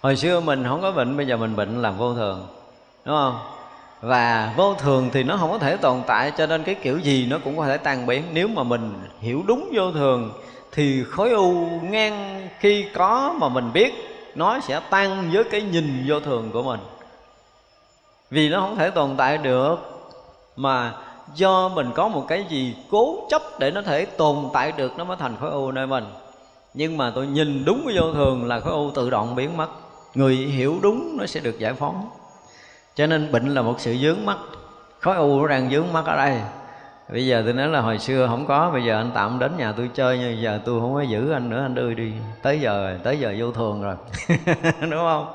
Hồi 0.00 0.16
xưa 0.16 0.40
mình 0.40 0.64
không 0.64 0.82
có 0.82 0.92
bệnh, 0.92 1.16
Bây 1.16 1.26
giờ 1.26 1.36
mình 1.36 1.56
bệnh 1.56 1.82
làm 1.82 1.98
vô 1.98 2.14
thường, 2.14 2.46
Đúng 3.04 3.16
không? 3.16 3.38
và 4.00 4.52
vô 4.56 4.74
thường 4.74 5.10
thì 5.12 5.22
nó 5.22 5.36
không 5.36 5.50
có 5.50 5.58
thể 5.58 5.76
tồn 5.76 6.02
tại, 6.06 6.32
cho 6.38 6.46
nên 6.46 6.62
cái 6.62 6.74
kiểu 6.74 6.98
gì 6.98 7.26
nó 7.30 7.38
cũng 7.44 7.56
có 7.56 7.66
thể 7.66 7.76
tan 7.76 8.06
biến. 8.06 8.22
Nếu 8.32 8.48
mà 8.48 8.62
mình 8.62 8.94
hiểu 9.20 9.42
đúng 9.46 9.70
vô 9.74 9.92
thường, 9.92 10.32
thì 10.72 11.04
khối 11.04 11.30
u 11.30 11.68
ngang 11.82 12.48
khi 12.58 12.86
có 12.94 13.34
mà 13.40 13.48
mình 13.48 13.72
biết, 13.72 13.94
nó 14.34 14.60
sẽ 14.60 14.80
tan 14.90 15.30
với 15.32 15.44
cái 15.44 15.62
nhìn 15.62 16.04
vô 16.06 16.20
thường 16.20 16.50
của 16.52 16.62
mình 16.62 16.80
vì 18.32 18.48
nó 18.48 18.60
không 18.60 18.76
thể 18.76 18.90
tồn 18.90 19.10
tại 19.16 19.38
được. 19.38 19.76
Mà 20.56 20.92
do 21.34 21.68
mình 21.68 21.90
có 21.94 22.08
một 22.08 22.24
cái 22.28 22.44
gì 22.48 22.76
cố 22.90 23.26
chấp 23.30 23.42
để 23.58 23.70
nó 23.70 23.82
thể 23.82 24.04
tồn 24.04 24.36
tại 24.52 24.72
được, 24.72 24.98
nó 24.98 25.04
mới 25.04 25.16
thành 25.20 25.36
khối 25.40 25.50
u 25.50 25.70
nơi 25.70 25.86
mình. 25.86 26.04
Nhưng 26.74 26.96
mà 26.96 27.12
tôi 27.14 27.26
nhìn 27.26 27.64
đúng 27.64 27.82
cái 27.86 27.96
vô 27.98 28.12
thường 28.12 28.44
là 28.44 28.60
khối 28.60 28.72
u 28.72 28.90
tự 28.90 29.10
động 29.10 29.34
biến 29.34 29.56
mất. 29.56 29.68
Người 30.14 30.34
hiểu 30.34 30.78
đúng 30.82 31.16
nó 31.18 31.26
sẽ 31.26 31.40
được 31.40 31.58
giải 31.58 31.72
phóng. 31.72 32.10
Cho 32.94 33.06
nên 33.06 33.32
bệnh 33.32 33.48
là 33.48 33.62
một 33.62 33.74
sự 33.78 33.96
dướng 33.96 34.26
mắt. 34.26 34.38
Khối 35.00 35.16
u 35.16 35.40
nó 35.40 35.48
đang 35.48 35.70
dướng 35.70 35.92
mắt 35.92 36.04
ở 36.06 36.16
đây. 36.16 36.40
Bây 37.12 37.26
giờ 37.26 37.42
tôi 37.44 37.52
nói 37.52 37.68
là 37.68 37.80
hồi 37.80 37.98
xưa 37.98 38.26
không 38.26 38.46
có, 38.46 38.70
bây 38.72 38.84
giờ 38.84 38.96
anh 38.96 39.10
tạm 39.14 39.38
đến 39.38 39.56
nhà 39.56 39.72
tôi 39.76 39.90
chơi, 39.94 40.18
nhưng 40.18 40.42
giờ 40.42 40.60
tôi 40.64 40.80
không 40.80 40.94
có 40.94 41.02
giữ 41.02 41.32
anh 41.32 41.50
nữa, 41.50 41.62
anh 41.62 41.74
đưa 41.74 41.94
đi. 41.94 42.12
Tới 42.42 42.60
giờ 42.60 42.98
tới 43.02 43.18
giờ 43.18 43.34
vô 43.38 43.52
thường 43.52 43.82
rồi. 43.82 43.94
Đúng 44.80 44.90
không? 44.90 45.26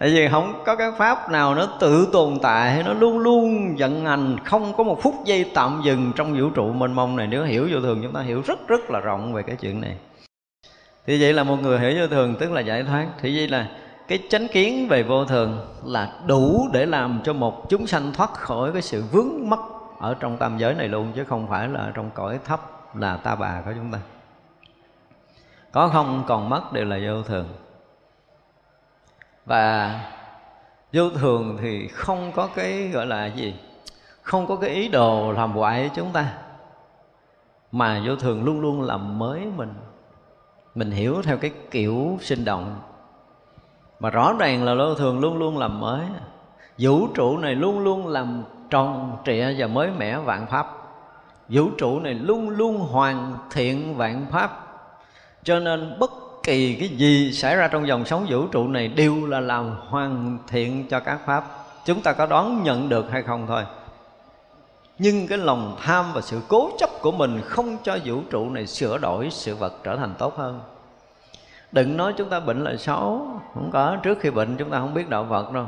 Tại 0.00 0.10
vì 0.10 0.28
không 0.28 0.62
có 0.66 0.76
cái 0.76 0.92
pháp 0.98 1.30
nào 1.30 1.54
nó 1.54 1.66
tự 1.80 2.08
tồn 2.12 2.38
tại 2.42 2.82
nó 2.82 2.92
luôn 2.92 3.18
luôn 3.18 3.76
vận 3.78 4.04
hành, 4.04 4.36
không 4.44 4.72
có 4.76 4.84
một 4.84 5.02
phút 5.02 5.14
giây 5.24 5.50
tạm 5.54 5.80
dừng 5.84 6.12
trong 6.16 6.40
vũ 6.40 6.50
trụ. 6.50 6.72
Mênh 6.72 6.92
mông 6.92 7.16
này 7.16 7.26
nếu 7.26 7.44
hiểu 7.44 7.68
vô 7.72 7.80
thường, 7.80 8.00
chúng 8.02 8.12
ta 8.12 8.20
hiểu 8.20 8.42
rất 8.46 8.68
rất 8.68 8.90
là 8.90 9.00
rộng 9.00 9.32
về 9.32 9.42
cái 9.42 9.56
chuyện 9.56 9.80
này. 9.80 9.96
Thì 11.06 11.22
vậy 11.22 11.32
là 11.32 11.44
một 11.44 11.56
người 11.62 11.78
hiểu 11.78 11.92
vô 12.00 12.06
thường 12.06 12.36
tức 12.40 12.52
là 12.52 12.60
giải 12.60 12.82
thoát. 12.82 13.06
Thì 13.20 13.36
vậy 13.36 13.48
là 13.48 13.68
cái 14.08 14.18
chánh 14.28 14.48
kiến 14.48 14.88
về 14.88 15.02
vô 15.02 15.24
thường 15.24 15.66
là 15.84 16.12
đủ 16.26 16.68
để 16.72 16.86
làm 16.86 17.20
cho 17.24 17.32
một 17.32 17.68
chúng 17.68 17.86
sanh 17.86 18.12
thoát 18.12 18.32
khỏi 18.32 18.72
cái 18.72 18.82
sự 18.82 19.04
vướng 19.12 19.50
mắc 19.50 19.60
ở 19.98 20.14
trong 20.20 20.36
tam 20.36 20.58
giới 20.58 20.74
này 20.74 20.88
luôn, 20.88 21.12
chứ 21.16 21.24
không 21.24 21.46
phải 21.48 21.68
là 21.68 21.92
trong 21.94 22.10
cõi 22.14 22.38
thấp 22.44 22.60
là 22.94 23.16
ta 23.16 23.34
bà 23.34 23.60
của 23.64 23.72
chúng 23.76 23.92
ta. 23.92 23.98
Có 25.72 25.88
không 25.88 26.24
còn 26.26 26.48
mất 26.48 26.72
đều 26.72 26.84
là 26.84 26.98
vô 27.06 27.22
thường 27.22 27.48
và 29.50 30.00
vô 30.92 31.10
thường 31.10 31.58
thì 31.60 31.88
không 31.88 32.32
có 32.32 32.48
cái, 32.54 32.88
gọi 32.88 33.06
là 33.06 33.26
gì, 33.26 33.54
không 34.22 34.46
có 34.46 34.56
cái 34.56 34.70
ý 34.70 34.88
đồ 34.88 35.32
làm 35.32 35.52
hoại 35.52 35.90
chúng 35.94 36.12
ta. 36.12 36.32
Mà 37.72 38.02
vô 38.06 38.16
thường 38.16 38.44
luôn 38.44 38.60
luôn 38.60 38.82
làm 38.82 39.18
mới 39.18 39.40
mình. 39.56 39.74
Mình 40.74 40.90
hiểu 40.90 41.22
theo 41.22 41.36
cái 41.36 41.50
kiểu 41.70 42.18
sinh 42.20 42.44
động. 42.44 42.80
Mà 44.00 44.10
rõ 44.10 44.34
ràng 44.38 44.64
là 44.64 44.74
vô 44.74 44.94
thường 44.94 45.20
luôn 45.20 45.38
luôn 45.38 45.58
làm 45.58 45.80
mới. 45.80 46.00
Vũ 46.78 47.06
trụ 47.14 47.38
này 47.38 47.54
luôn 47.54 47.80
luôn 47.80 48.08
làm 48.08 48.42
tròn 48.70 49.16
trịa 49.24 49.54
và 49.58 49.66
mới 49.66 49.90
mẻ 49.98 50.18
vạn 50.18 50.46
pháp. 50.46 50.66
Vũ 51.48 51.68
trụ 51.78 52.00
này 52.00 52.14
luôn 52.14 52.48
luôn 52.48 52.78
hoàn 52.78 53.36
thiện 53.50 53.96
vạn 53.96 54.26
pháp. 54.30 54.66
Cho 55.42 55.58
nên 55.58 55.98
bất 55.98 56.10
kỳ 56.42 56.74
cái 56.74 56.88
gì 56.88 57.32
xảy 57.32 57.56
ra 57.56 57.68
trong 57.68 57.88
dòng 57.88 58.04
sống 58.04 58.26
vũ 58.30 58.46
trụ 58.46 58.68
này 58.68 58.88
đều 58.88 59.26
là 59.26 59.40
làm 59.40 59.76
hoàn 59.88 60.38
thiện 60.48 60.88
cho 60.88 61.00
các 61.00 61.18
pháp. 61.26 61.44
Chúng 61.84 62.02
ta 62.02 62.12
có 62.12 62.26
đón 62.26 62.62
nhận 62.62 62.88
được 62.88 63.10
hay 63.10 63.22
không 63.22 63.46
thôi. 63.46 63.64
Nhưng 64.98 65.26
cái 65.26 65.38
lòng 65.38 65.76
tham 65.82 66.12
và 66.14 66.20
sự 66.20 66.40
cố 66.48 66.70
chấp 66.78 66.90
của 67.00 67.12
mình 67.12 67.40
không 67.44 67.76
cho 67.82 67.98
vũ 68.04 68.20
trụ 68.30 68.50
này 68.50 68.66
sửa 68.66 68.98
đổi 68.98 69.28
sự 69.30 69.56
vật 69.56 69.74
trở 69.84 69.96
thành 69.96 70.14
tốt 70.18 70.36
hơn. 70.36 70.60
Đừng 71.72 71.96
nói 71.96 72.14
chúng 72.16 72.28
ta 72.28 72.40
bệnh 72.40 72.64
là 72.64 72.76
xấu, 72.76 73.26
không 73.54 73.70
có. 73.72 73.96
Trước 74.02 74.18
khi 74.20 74.30
bệnh, 74.30 74.56
chúng 74.56 74.70
ta 74.70 74.78
không 74.78 74.94
biết 74.94 75.08
đạo 75.08 75.26
phật 75.30 75.52
đâu. 75.52 75.66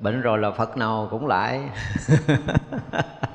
Bệnh 0.00 0.20
rồi 0.20 0.38
là 0.38 0.50
phật 0.50 0.76
nào 0.76 1.08
cũng 1.10 1.26
lại. 1.26 1.60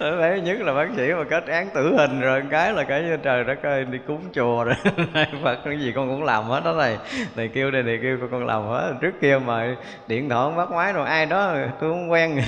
phải 0.00 0.40
nhất 0.40 0.60
là 0.60 0.74
bác 0.74 0.88
sĩ 0.96 1.12
mà 1.12 1.24
kết 1.24 1.46
án 1.46 1.68
tử 1.74 1.96
hình 1.96 2.20
rồi 2.20 2.42
cái 2.50 2.72
là 2.72 2.84
cái 2.84 3.04
trời 3.22 3.44
đất 3.44 3.62
ơi, 3.62 3.84
đi 3.84 3.98
cúng 4.06 4.20
chùa 4.32 4.64
rồi. 4.64 4.74
Phật, 5.44 5.58
cái 5.64 5.80
gì 5.80 5.92
con 5.94 6.08
cũng 6.08 6.24
làm 6.24 6.44
hết 6.44 6.64
đó 6.64 6.72
này 6.72 6.98
này 7.36 7.48
kêu 7.54 7.70
đây, 7.70 7.82
này 7.82 7.98
kêu 8.02 8.18
con 8.30 8.46
làm 8.46 8.62
hết. 8.62 8.94
Trước 9.00 9.12
kia 9.20 9.38
mà 9.46 9.76
điện 10.06 10.28
thoại 10.28 10.42
không 10.44 10.56
bắt 10.56 10.70
máy 10.70 10.92
rồi, 10.92 11.06
ai 11.06 11.26
đó 11.26 11.52
tôi 11.80 11.90
không 11.90 12.10
quen. 12.10 12.40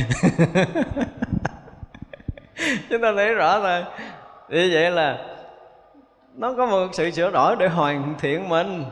Chúng 2.91 3.03
ta 3.03 3.13
thấy 3.17 3.35
rõ 3.35 3.61
rồi 3.61 3.85
như 4.49 4.71
vậy 4.73 4.91
là 4.91 5.19
nó 6.35 6.55
có 6.57 6.67
một 6.67 6.89
sự 6.93 7.11
sửa 7.11 7.31
đổi 7.31 7.57
để 7.59 7.69
hoàn 7.69 8.15
thiện 8.21 8.49
mình. 8.49 8.85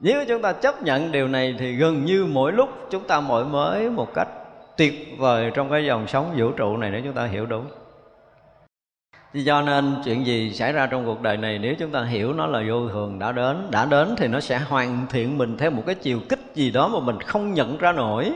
Nếu 0.00 0.24
chúng 0.28 0.42
ta 0.42 0.52
chấp 0.52 0.82
nhận 0.82 1.12
điều 1.12 1.28
này 1.28 1.54
thì 1.58 1.72
gần 1.72 2.04
như 2.04 2.26
mỗi 2.32 2.52
lúc 2.52 2.68
chúng 2.90 3.04
ta 3.04 3.20
mỗi 3.20 3.44
mới 3.44 3.90
một 3.90 4.14
cách 4.14 4.28
tuyệt 4.78 5.14
vời 5.18 5.50
trong 5.54 5.70
cái 5.70 5.84
dòng 5.84 6.06
sống 6.06 6.34
vũ 6.36 6.50
trụ 6.50 6.76
này 6.76 6.90
nếu 6.90 7.00
chúng 7.04 7.12
ta 7.12 7.24
hiểu 7.24 7.46
đúng. 7.46 7.66
Thì 9.32 9.44
nên 9.66 9.94
chuyện 10.04 10.26
gì 10.26 10.52
xảy 10.52 10.72
ra 10.72 10.86
trong 10.86 11.04
cuộc 11.04 11.22
đời 11.22 11.36
này, 11.36 11.58
nếu 11.58 11.74
chúng 11.78 11.90
ta 11.90 12.04
hiểu 12.04 12.32
nó 12.32 12.46
là 12.46 12.62
vô 12.68 12.88
thường 12.88 13.18
đã 13.18 13.32
đến 13.32 13.68
đã 13.70 13.86
đến 13.86 14.14
thì 14.16 14.28
nó 14.28 14.40
sẽ 14.40 14.58
hoàn 14.58 15.06
thiện 15.10 15.38
mình 15.38 15.56
theo 15.56 15.70
một 15.70 15.82
cái 15.86 15.94
chiều 15.94 16.20
kích 16.28 16.40
gì 16.54 16.70
đó 16.70 16.88
mà 16.88 17.00
mình 17.00 17.20
không 17.20 17.54
nhận 17.54 17.78
ra 17.78 17.92
nổi. 17.92 18.32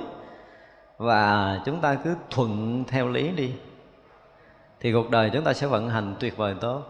Và 0.99 1.61
chúng 1.65 1.81
ta 1.81 1.95
cứ 1.95 2.15
thuận 2.31 2.85
theo 2.89 3.09
lý 3.09 3.29
đi. 3.29 3.53
Thì 4.81 4.93
cuộc 4.93 5.11
đời 5.11 5.31
chúng 5.33 5.45
ta 5.45 5.53
sẽ 5.53 5.67
vận 5.67 5.91
hành 5.91 6.15
tuyệt 6.21 6.37
vời 6.37 6.55
tốt. 6.61 6.83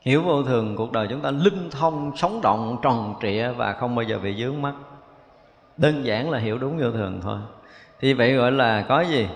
Hiểu 0.00 0.22
vô 0.22 0.42
thường, 0.42 0.76
cuộc 0.76 0.92
đời 0.92 1.06
chúng 1.10 1.20
ta 1.20 1.30
linh 1.30 1.70
thông, 1.70 2.16
sống 2.16 2.40
động, 2.42 2.78
tròn 2.82 3.14
trịa 3.22 3.48
và 3.48 3.72
không 3.72 3.94
bao 3.94 4.02
giờ 4.02 4.18
bị 4.18 4.44
dướng 4.44 4.62
mắt 4.62 4.74
đơn 5.76 6.04
giản 6.04 6.30
là 6.30 6.38
hiểu 6.38 6.58
đúng 6.58 6.78
vô 6.78 6.90
thường 6.90 7.20
thôi 7.22 7.38
thì 8.00 8.14
vậy 8.14 8.34
gọi 8.34 8.52
là 8.52 8.84
có 8.88 9.00
gì? 9.00 9.28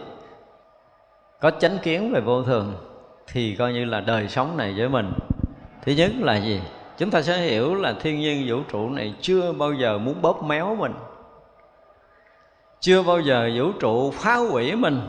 Có 1.41 1.51
chánh 1.51 1.79
kiến 1.83 2.13
về 2.13 2.21
vô 2.21 2.43
thường 2.43 2.75
thì 3.27 3.57
coi 3.57 3.73
như 3.73 3.85
là 3.85 4.01
đời 4.01 4.29
sống 4.29 4.57
này 4.57 4.75
với 4.77 4.89
mình. 4.89 5.13
Thứ 5.83 5.93
nhất 5.93 6.11
là 6.21 6.37
gì? 6.37 6.61
Chúng 6.99 7.11
ta 7.11 7.23
sẽ 7.23 7.39
hiểu 7.39 7.75
là 7.75 7.95
thiên 8.01 8.21
nhiên 8.21 8.45
vũ 8.49 8.63
trụ 8.73 8.91
này 8.91 9.15
chưa 9.21 9.53
bao 9.53 9.73
giờ 9.73 9.99
muốn 9.99 10.23
bóp 10.23 10.43
méo 10.43 10.75
mình. 10.75 10.93
Chưa 12.81 13.03
bao 13.03 13.21
giờ 13.21 13.51
vũ 13.57 13.73
trụ 13.81 14.11
phá 14.11 14.37
hủy 14.37 14.77
mình. 14.77 15.01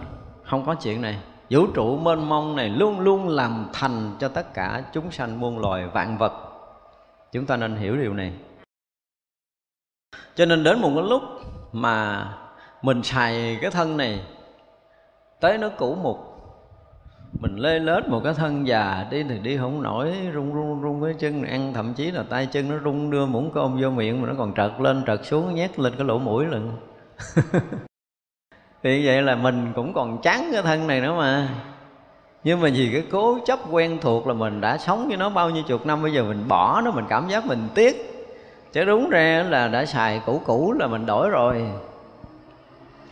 Không 0.44 0.66
có 0.66 0.76
chuyện 0.76 1.02
này. 1.02 1.18
Vũ 1.50 1.68
trụ 1.68 1.98
mênh 1.98 2.30
mông 2.30 2.56
này 2.56 2.70
luôn 2.70 3.00
luôn 3.00 3.30
làm 3.30 3.70
thành 3.74 4.12
cho 4.20 4.28
tất 4.28 4.54
cả 4.54 4.84
chúng 4.94 5.12
sanh 5.12 5.40
muôn 5.40 5.60
loài 5.60 5.88
vạn 5.88 6.18
vật. 6.18 6.34
Chúng 7.32 7.46
ta 7.46 7.58
nên 7.58 7.76
hiểu 7.76 7.98
điều 7.98 8.14
này. 8.14 8.34
Cho 10.36 10.46
nên 10.46 10.64
đến 10.64 10.82
một 10.82 10.92
cái 10.96 11.04
lúc 11.04 11.22
mà 11.72 12.28
mình 12.84 13.04
xài 13.04 13.58
cái 13.62 13.72
thân 13.72 13.98
này, 13.98 14.20
tới 15.40 15.58
nó 15.58 15.70
cũ 15.78 15.98
mục. 16.04 16.18
Mình 17.40 17.56
lê 17.56 17.80
lết 17.80 18.08
một 18.08 18.22
cái 18.24 18.34
thân 18.34 18.68
già 18.68 19.08
đi 19.12 19.24
thì 19.24 19.40
đi 19.40 19.58
không 19.58 19.82
nổi, 19.82 20.14
rung 20.34 20.54
rung 20.54 20.82
rung 20.82 21.04
cái 21.04 21.14
chân 21.20 21.44
ăn, 21.44 21.74
thậm 21.74 21.94
chí 21.94 22.12
là 22.12 22.24
tay 22.30 22.46
chân 22.46 22.70
nó 22.70 22.76
rung, 22.84 23.12
đưa 23.12 23.26
muỗng 23.26 23.52
cơm 23.54 23.82
vô 23.82 23.90
miệng 23.90 24.22
mà 24.22 24.28
nó 24.28 24.34
còn 24.38 24.54
trật 24.54 24.72
lên 24.82 25.04
trật 25.08 25.26
xuống, 25.26 25.56
nhét 25.56 25.80
lên 25.80 25.94
cái 25.98 26.08
lỗ 26.08 26.20
mũi 26.20 26.46
lần 26.46 26.78
thì 28.84 29.06
vậy 29.06 29.22
là 29.22 29.36
mình 29.36 29.72
cũng 29.76 29.94
còn 29.94 30.22
chán 30.22 30.50
cái 30.52 30.62
thân 30.62 30.88
này 30.88 31.02
nữa 31.02 31.16
mà. 31.18 31.50
Nhưng 32.44 32.62
mà 32.62 32.70
vì 32.74 32.90
cái 32.94 33.04
cố 33.12 33.40
chấp 33.46 33.60
quen 33.72 33.98
thuộc 34.02 34.28
là 34.28 34.34
mình 34.34 34.62
đã 34.62 34.78
sống 34.78 35.08
với 35.08 35.18
nó 35.18 35.30
bao 35.30 35.50
nhiêu 35.50 35.64
chục 35.64 35.86
năm, 35.86 36.04
bây 36.04 36.14
giờ 36.14 36.24
mình 36.24 36.48
bỏ 36.48 36.82
nó, 36.82 36.92
mình 36.92 37.06
cảm 37.10 37.30
giác 37.30 37.46
mình 37.46 37.68
tiếc. 37.76 38.10
Chứ 38.74 38.86
đúng 38.86 39.10
ra 39.10 39.46
là 39.50 39.68
đã 39.68 39.86
xài 39.86 40.22
cũ 40.26 40.42
cũ 40.46 40.74
là 40.80 40.88
mình 40.88 41.06
đổi 41.06 41.30
rồi 41.30 41.66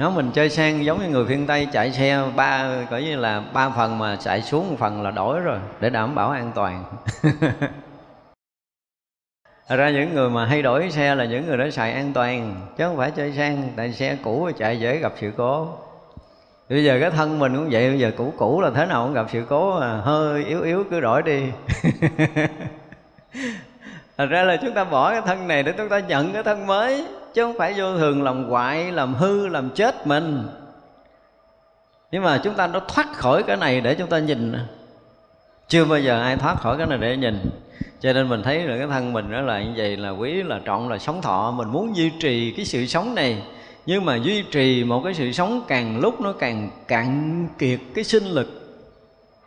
nếu 0.01 0.11
mình 0.11 0.31
chơi 0.33 0.49
sang 0.49 0.85
giống 0.85 1.01
như 1.01 1.09
người 1.09 1.25
phiên 1.25 1.47
tây 1.47 1.67
chạy 1.71 1.91
xe 1.91 2.23
ba 2.35 2.69
coi 2.89 3.03
như 3.03 3.15
là 3.15 3.43
ba 3.53 3.69
phần 3.69 3.97
mà 3.97 4.15
chạy 4.15 4.41
xuống 4.41 4.69
một 4.69 4.75
phần 4.79 5.01
là 5.01 5.11
đổi 5.11 5.39
rồi 5.39 5.59
để 5.79 5.89
đảm 5.89 6.15
bảo 6.15 6.29
an 6.29 6.51
toàn. 6.55 6.83
Thật 9.67 9.75
ra 9.75 9.89
những 9.89 10.13
người 10.13 10.29
mà 10.29 10.45
hay 10.45 10.61
đổi 10.61 10.91
xe 10.91 11.15
là 11.15 11.25
những 11.25 11.47
người 11.47 11.57
đó 11.57 11.69
xài 11.69 11.93
an 11.93 12.11
toàn 12.13 12.55
chứ 12.77 12.83
không 12.83 12.97
phải 12.97 13.11
chơi 13.11 13.33
sang 13.37 13.63
tại 13.75 13.93
xe 13.93 14.17
cũ 14.23 14.49
chạy 14.57 14.79
dễ 14.79 14.97
gặp 14.97 15.13
sự 15.21 15.31
cố. 15.37 15.67
Bây 16.69 16.83
giờ 16.83 16.97
cái 17.01 17.11
thân 17.11 17.39
mình 17.39 17.55
cũng 17.55 17.69
vậy 17.71 17.89
bây 17.89 17.99
giờ 17.99 18.11
cũ 18.17 18.33
cũ 18.37 18.61
là 18.61 18.71
thế 18.75 18.85
nào 18.85 19.03
cũng 19.05 19.13
gặp 19.13 19.25
sự 19.31 19.43
cố 19.49 19.79
à, 19.79 20.01
hơi 20.03 20.43
yếu 20.43 20.61
yếu 20.61 20.83
cứ 20.89 20.99
đổi 20.99 21.21
đi. 21.21 21.43
Thật 24.17 24.25
ra 24.29 24.43
là 24.43 24.57
chúng 24.61 24.73
ta 24.73 24.83
bỏ 24.83 25.11
cái 25.11 25.21
thân 25.25 25.47
này 25.47 25.63
để 25.63 25.73
chúng 25.77 25.89
ta 25.89 25.99
nhận 25.99 26.33
cái 26.33 26.43
thân 26.43 26.67
mới. 26.67 27.05
Chứ 27.33 27.43
không 27.43 27.57
phải 27.57 27.73
vô 27.77 27.97
thường 27.97 28.23
làm 28.23 28.49
hoại, 28.49 28.91
làm 28.91 29.13
hư, 29.13 29.47
làm 29.47 29.69
chết 29.69 30.07
mình. 30.07 30.47
Nhưng 32.11 32.23
mà 32.23 32.41
chúng 32.43 32.53
ta 32.53 32.67
đã 32.67 32.79
thoát 32.87 33.13
khỏi 33.13 33.43
cái 33.43 33.57
này 33.57 33.81
để 33.81 33.95
chúng 33.95 34.09
ta 34.09 34.19
nhìn. 34.19 34.53
Chưa 35.67 35.85
bao 35.85 35.99
giờ 35.99 36.21
ai 36.21 36.37
thoát 36.37 36.55
khỏi 36.59 36.77
cái 36.77 36.87
này 36.87 36.97
để 36.97 37.17
nhìn. 37.17 37.49
Cho 37.99 38.13
nên 38.13 38.29
mình 38.29 38.43
thấy 38.43 38.59
là 38.59 38.77
cái 38.77 38.87
thân 38.87 39.13
mình 39.13 39.31
đó 39.31 39.41
là 39.41 39.63
như 39.63 39.73
vậy 39.75 39.97
là 39.97 40.09
quý 40.09 40.43
là 40.43 40.59
trọng 40.65 40.89
là 40.89 40.97
sống 40.97 41.21
thọ. 41.21 41.51
Mình 41.51 41.67
muốn 41.67 41.95
duy 41.95 42.11
trì 42.19 42.51
cái 42.51 42.65
sự 42.65 42.85
sống 42.85 43.15
này. 43.15 43.43
Nhưng 43.85 44.05
mà 44.05 44.15
duy 44.15 44.43
trì 44.51 44.83
một 44.83 45.01
cái 45.03 45.13
sự 45.13 45.31
sống 45.31 45.61
càng 45.67 45.99
lúc 45.99 46.21
nó 46.21 46.33
càng 46.33 46.69
cạn 46.87 47.47
kiệt 47.57 47.79
cái 47.95 48.03
sinh 48.03 48.23
lực. 48.23 48.57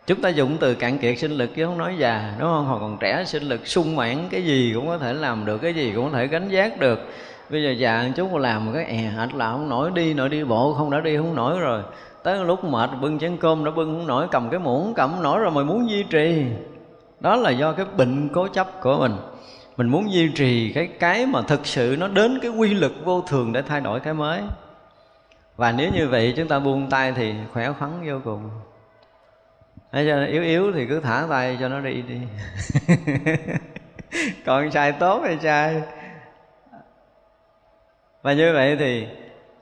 Chúng 0.06 0.20
ta 0.20 0.28
dùng 0.28 0.56
từ 0.60 0.74
cạn 0.74 0.98
kiệt 0.98 1.18
sinh 1.18 1.32
lực 1.32 1.54
chứ 1.54 1.66
không 1.66 1.78
nói 1.78 1.94
già 1.98 2.34
đúng 2.38 2.48
không? 2.48 2.64
Hoặc 2.66 2.78
còn 2.80 2.96
trẻ 3.00 3.24
sinh 3.26 3.42
lực 3.42 3.66
sung 3.66 3.96
mãn 3.96 4.28
cái 4.30 4.44
gì 4.44 4.72
cũng 4.74 4.86
có 4.86 4.98
thể 4.98 5.12
làm 5.12 5.44
được 5.44 5.58
cái 5.58 5.74
gì 5.74 5.92
cũng 5.94 6.10
có 6.10 6.18
thể 6.18 6.26
gánh 6.26 6.48
giác 6.48 6.78
được 6.80 7.00
bây 7.50 7.62
giờ 7.62 7.70
già 7.70 8.10
chút 8.16 8.36
làm 8.36 8.66
một 8.66 8.72
cái 8.74 8.84
è 8.84 8.96
hệt 8.96 9.34
là 9.34 9.50
không 9.50 9.68
nổi 9.68 9.90
đi 9.94 10.14
nổi 10.14 10.28
đi 10.28 10.44
bộ, 10.44 10.74
không 10.74 10.90
đã 10.90 11.00
đi 11.00 11.16
không 11.16 11.34
nổi 11.34 11.60
rồi. 11.60 11.82
Tới 12.22 12.44
lúc 12.44 12.64
mệt, 12.64 12.90
bưng 13.00 13.18
chén 13.18 13.36
cơm 13.36 13.64
đã 13.64 13.70
bưng 13.70 13.98
không 13.98 14.06
nổi, 14.06 14.26
cầm 14.30 14.50
cái 14.50 14.60
muỗng, 14.60 14.94
cầm 14.94 15.10
không 15.10 15.22
nổi 15.22 15.40
rồi 15.40 15.50
mà 15.50 15.62
muốn 15.62 15.90
duy 15.90 16.02
trì. 16.02 16.44
Đó 17.20 17.36
là 17.36 17.50
do 17.50 17.72
cái 17.72 17.86
bệnh 17.96 18.28
cố 18.28 18.48
chấp 18.48 18.80
của 18.80 18.98
mình. 18.98 19.12
Mình 19.76 19.88
muốn 19.88 20.12
duy 20.12 20.28
trì 20.28 20.72
cái 20.72 20.86
cái 20.86 21.26
mà 21.26 21.42
thực 21.42 21.66
sự 21.66 21.96
nó 21.98 22.08
đến 22.08 22.38
cái 22.42 22.50
quy 22.50 22.74
lực 22.74 22.92
vô 23.04 23.20
thường 23.20 23.52
để 23.52 23.62
thay 23.62 23.80
đổi 23.80 24.00
cái 24.00 24.14
mới. 24.14 24.42
Và 25.56 25.72
nếu 25.72 25.90
như 25.94 26.08
vậy, 26.08 26.34
chúng 26.36 26.48
ta 26.48 26.58
buông 26.58 26.90
tay 26.90 27.12
thì 27.12 27.34
khỏe 27.52 27.72
khoắn 27.72 27.90
vô 28.06 28.20
cùng. 28.24 28.50
Thế 29.92 30.06
cho 30.08 30.24
yếu 30.24 30.42
yếu 30.42 30.72
thì 30.72 30.86
cứ 30.86 31.00
thả 31.00 31.26
tay 31.30 31.56
cho 31.60 31.68
nó 31.68 31.80
đi 31.80 32.02
đi. 32.02 32.18
Còn 34.46 34.70
sai 34.70 34.92
tốt 34.92 35.22
hay 35.24 35.38
sai 35.42 35.82
và 38.24 38.32
như 38.32 38.52
vậy 38.52 38.76
thì 38.76 39.06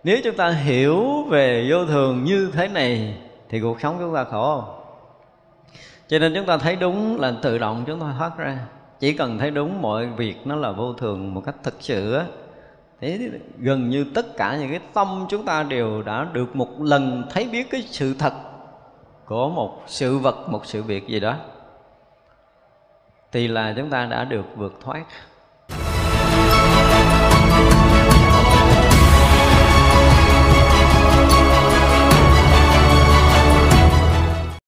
nếu 0.04 0.19
chúng 0.25 0.37
ta 0.37 0.50
hiểu 0.50 1.23
về 1.23 1.66
vô 1.71 1.87
thường 1.87 2.25
như 2.25 2.50
thế 2.52 2.69
này, 2.69 3.14
thì 3.49 3.61
cuộc 3.61 3.81
sống 3.81 3.97
chúng 4.00 4.14
ta 4.14 4.25
khổ 4.25 4.64
cho 6.09 6.19
nên 6.19 6.35
chúng 6.35 6.47
ta 6.47 6.57
thấy 6.57 6.76
đúng 6.76 7.21
là 7.21 7.33
tự 7.42 7.59
động 7.59 7.85
chúng 7.87 8.00
ta 8.00 8.07
thoát 8.19 8.38
ra. 8.38 8.59
Chỉ 9.00 9.12
cần 9.12 9.38
thấy 9.38 9.50
đúng 9.50 9.83
mọi 9.83 10.07
việc 10.07 10.47
nó 10.47 10.57
là 10.57 10.73
vô 10.73 10.92
thường 10.92 11.35
một 11.35 11.42
cách 11.47 11.54
thực 11.62 11.75
sự 11.81 12.14
á 12.14 12.25
thế 13.00 13.31
gần 13.59 13.88
như 13.88 14.07
tất 14.14 14.37
cả 14.37 14.57
những 14.57 14.71
cái 14.71 14.81
tâm 14.95 15.26
chúng 15.28 15.45
ta 15.45 15.62
đều 15.62 16.02
đã 16.02 16.26
được 16.33 16.57
một 16.57 16.69
lần 16.81 17.25
thấy 17.31 17.48
biết 17.53 17.70
cái 17.70 17.83
sự 17.83 18.14
thật 18.18 18.33
của 19.27 19.48
một 19.48 19.83
sự 19.87 20.18
vật, 20.18 20.37
một 20.48 20.66
sự 20.66 20.83
việc 20.83 21.09
gì 21.09 21.20
đó, 21.20 21.37
thì 23.33 23.48
là 23.48 23.75
chúng 23.77 23.90
ta 23.90 24.07
đã 24.07 24.25
được 24.25 24.44
vượt 24.57 24.75
thoát. 24.81 25.05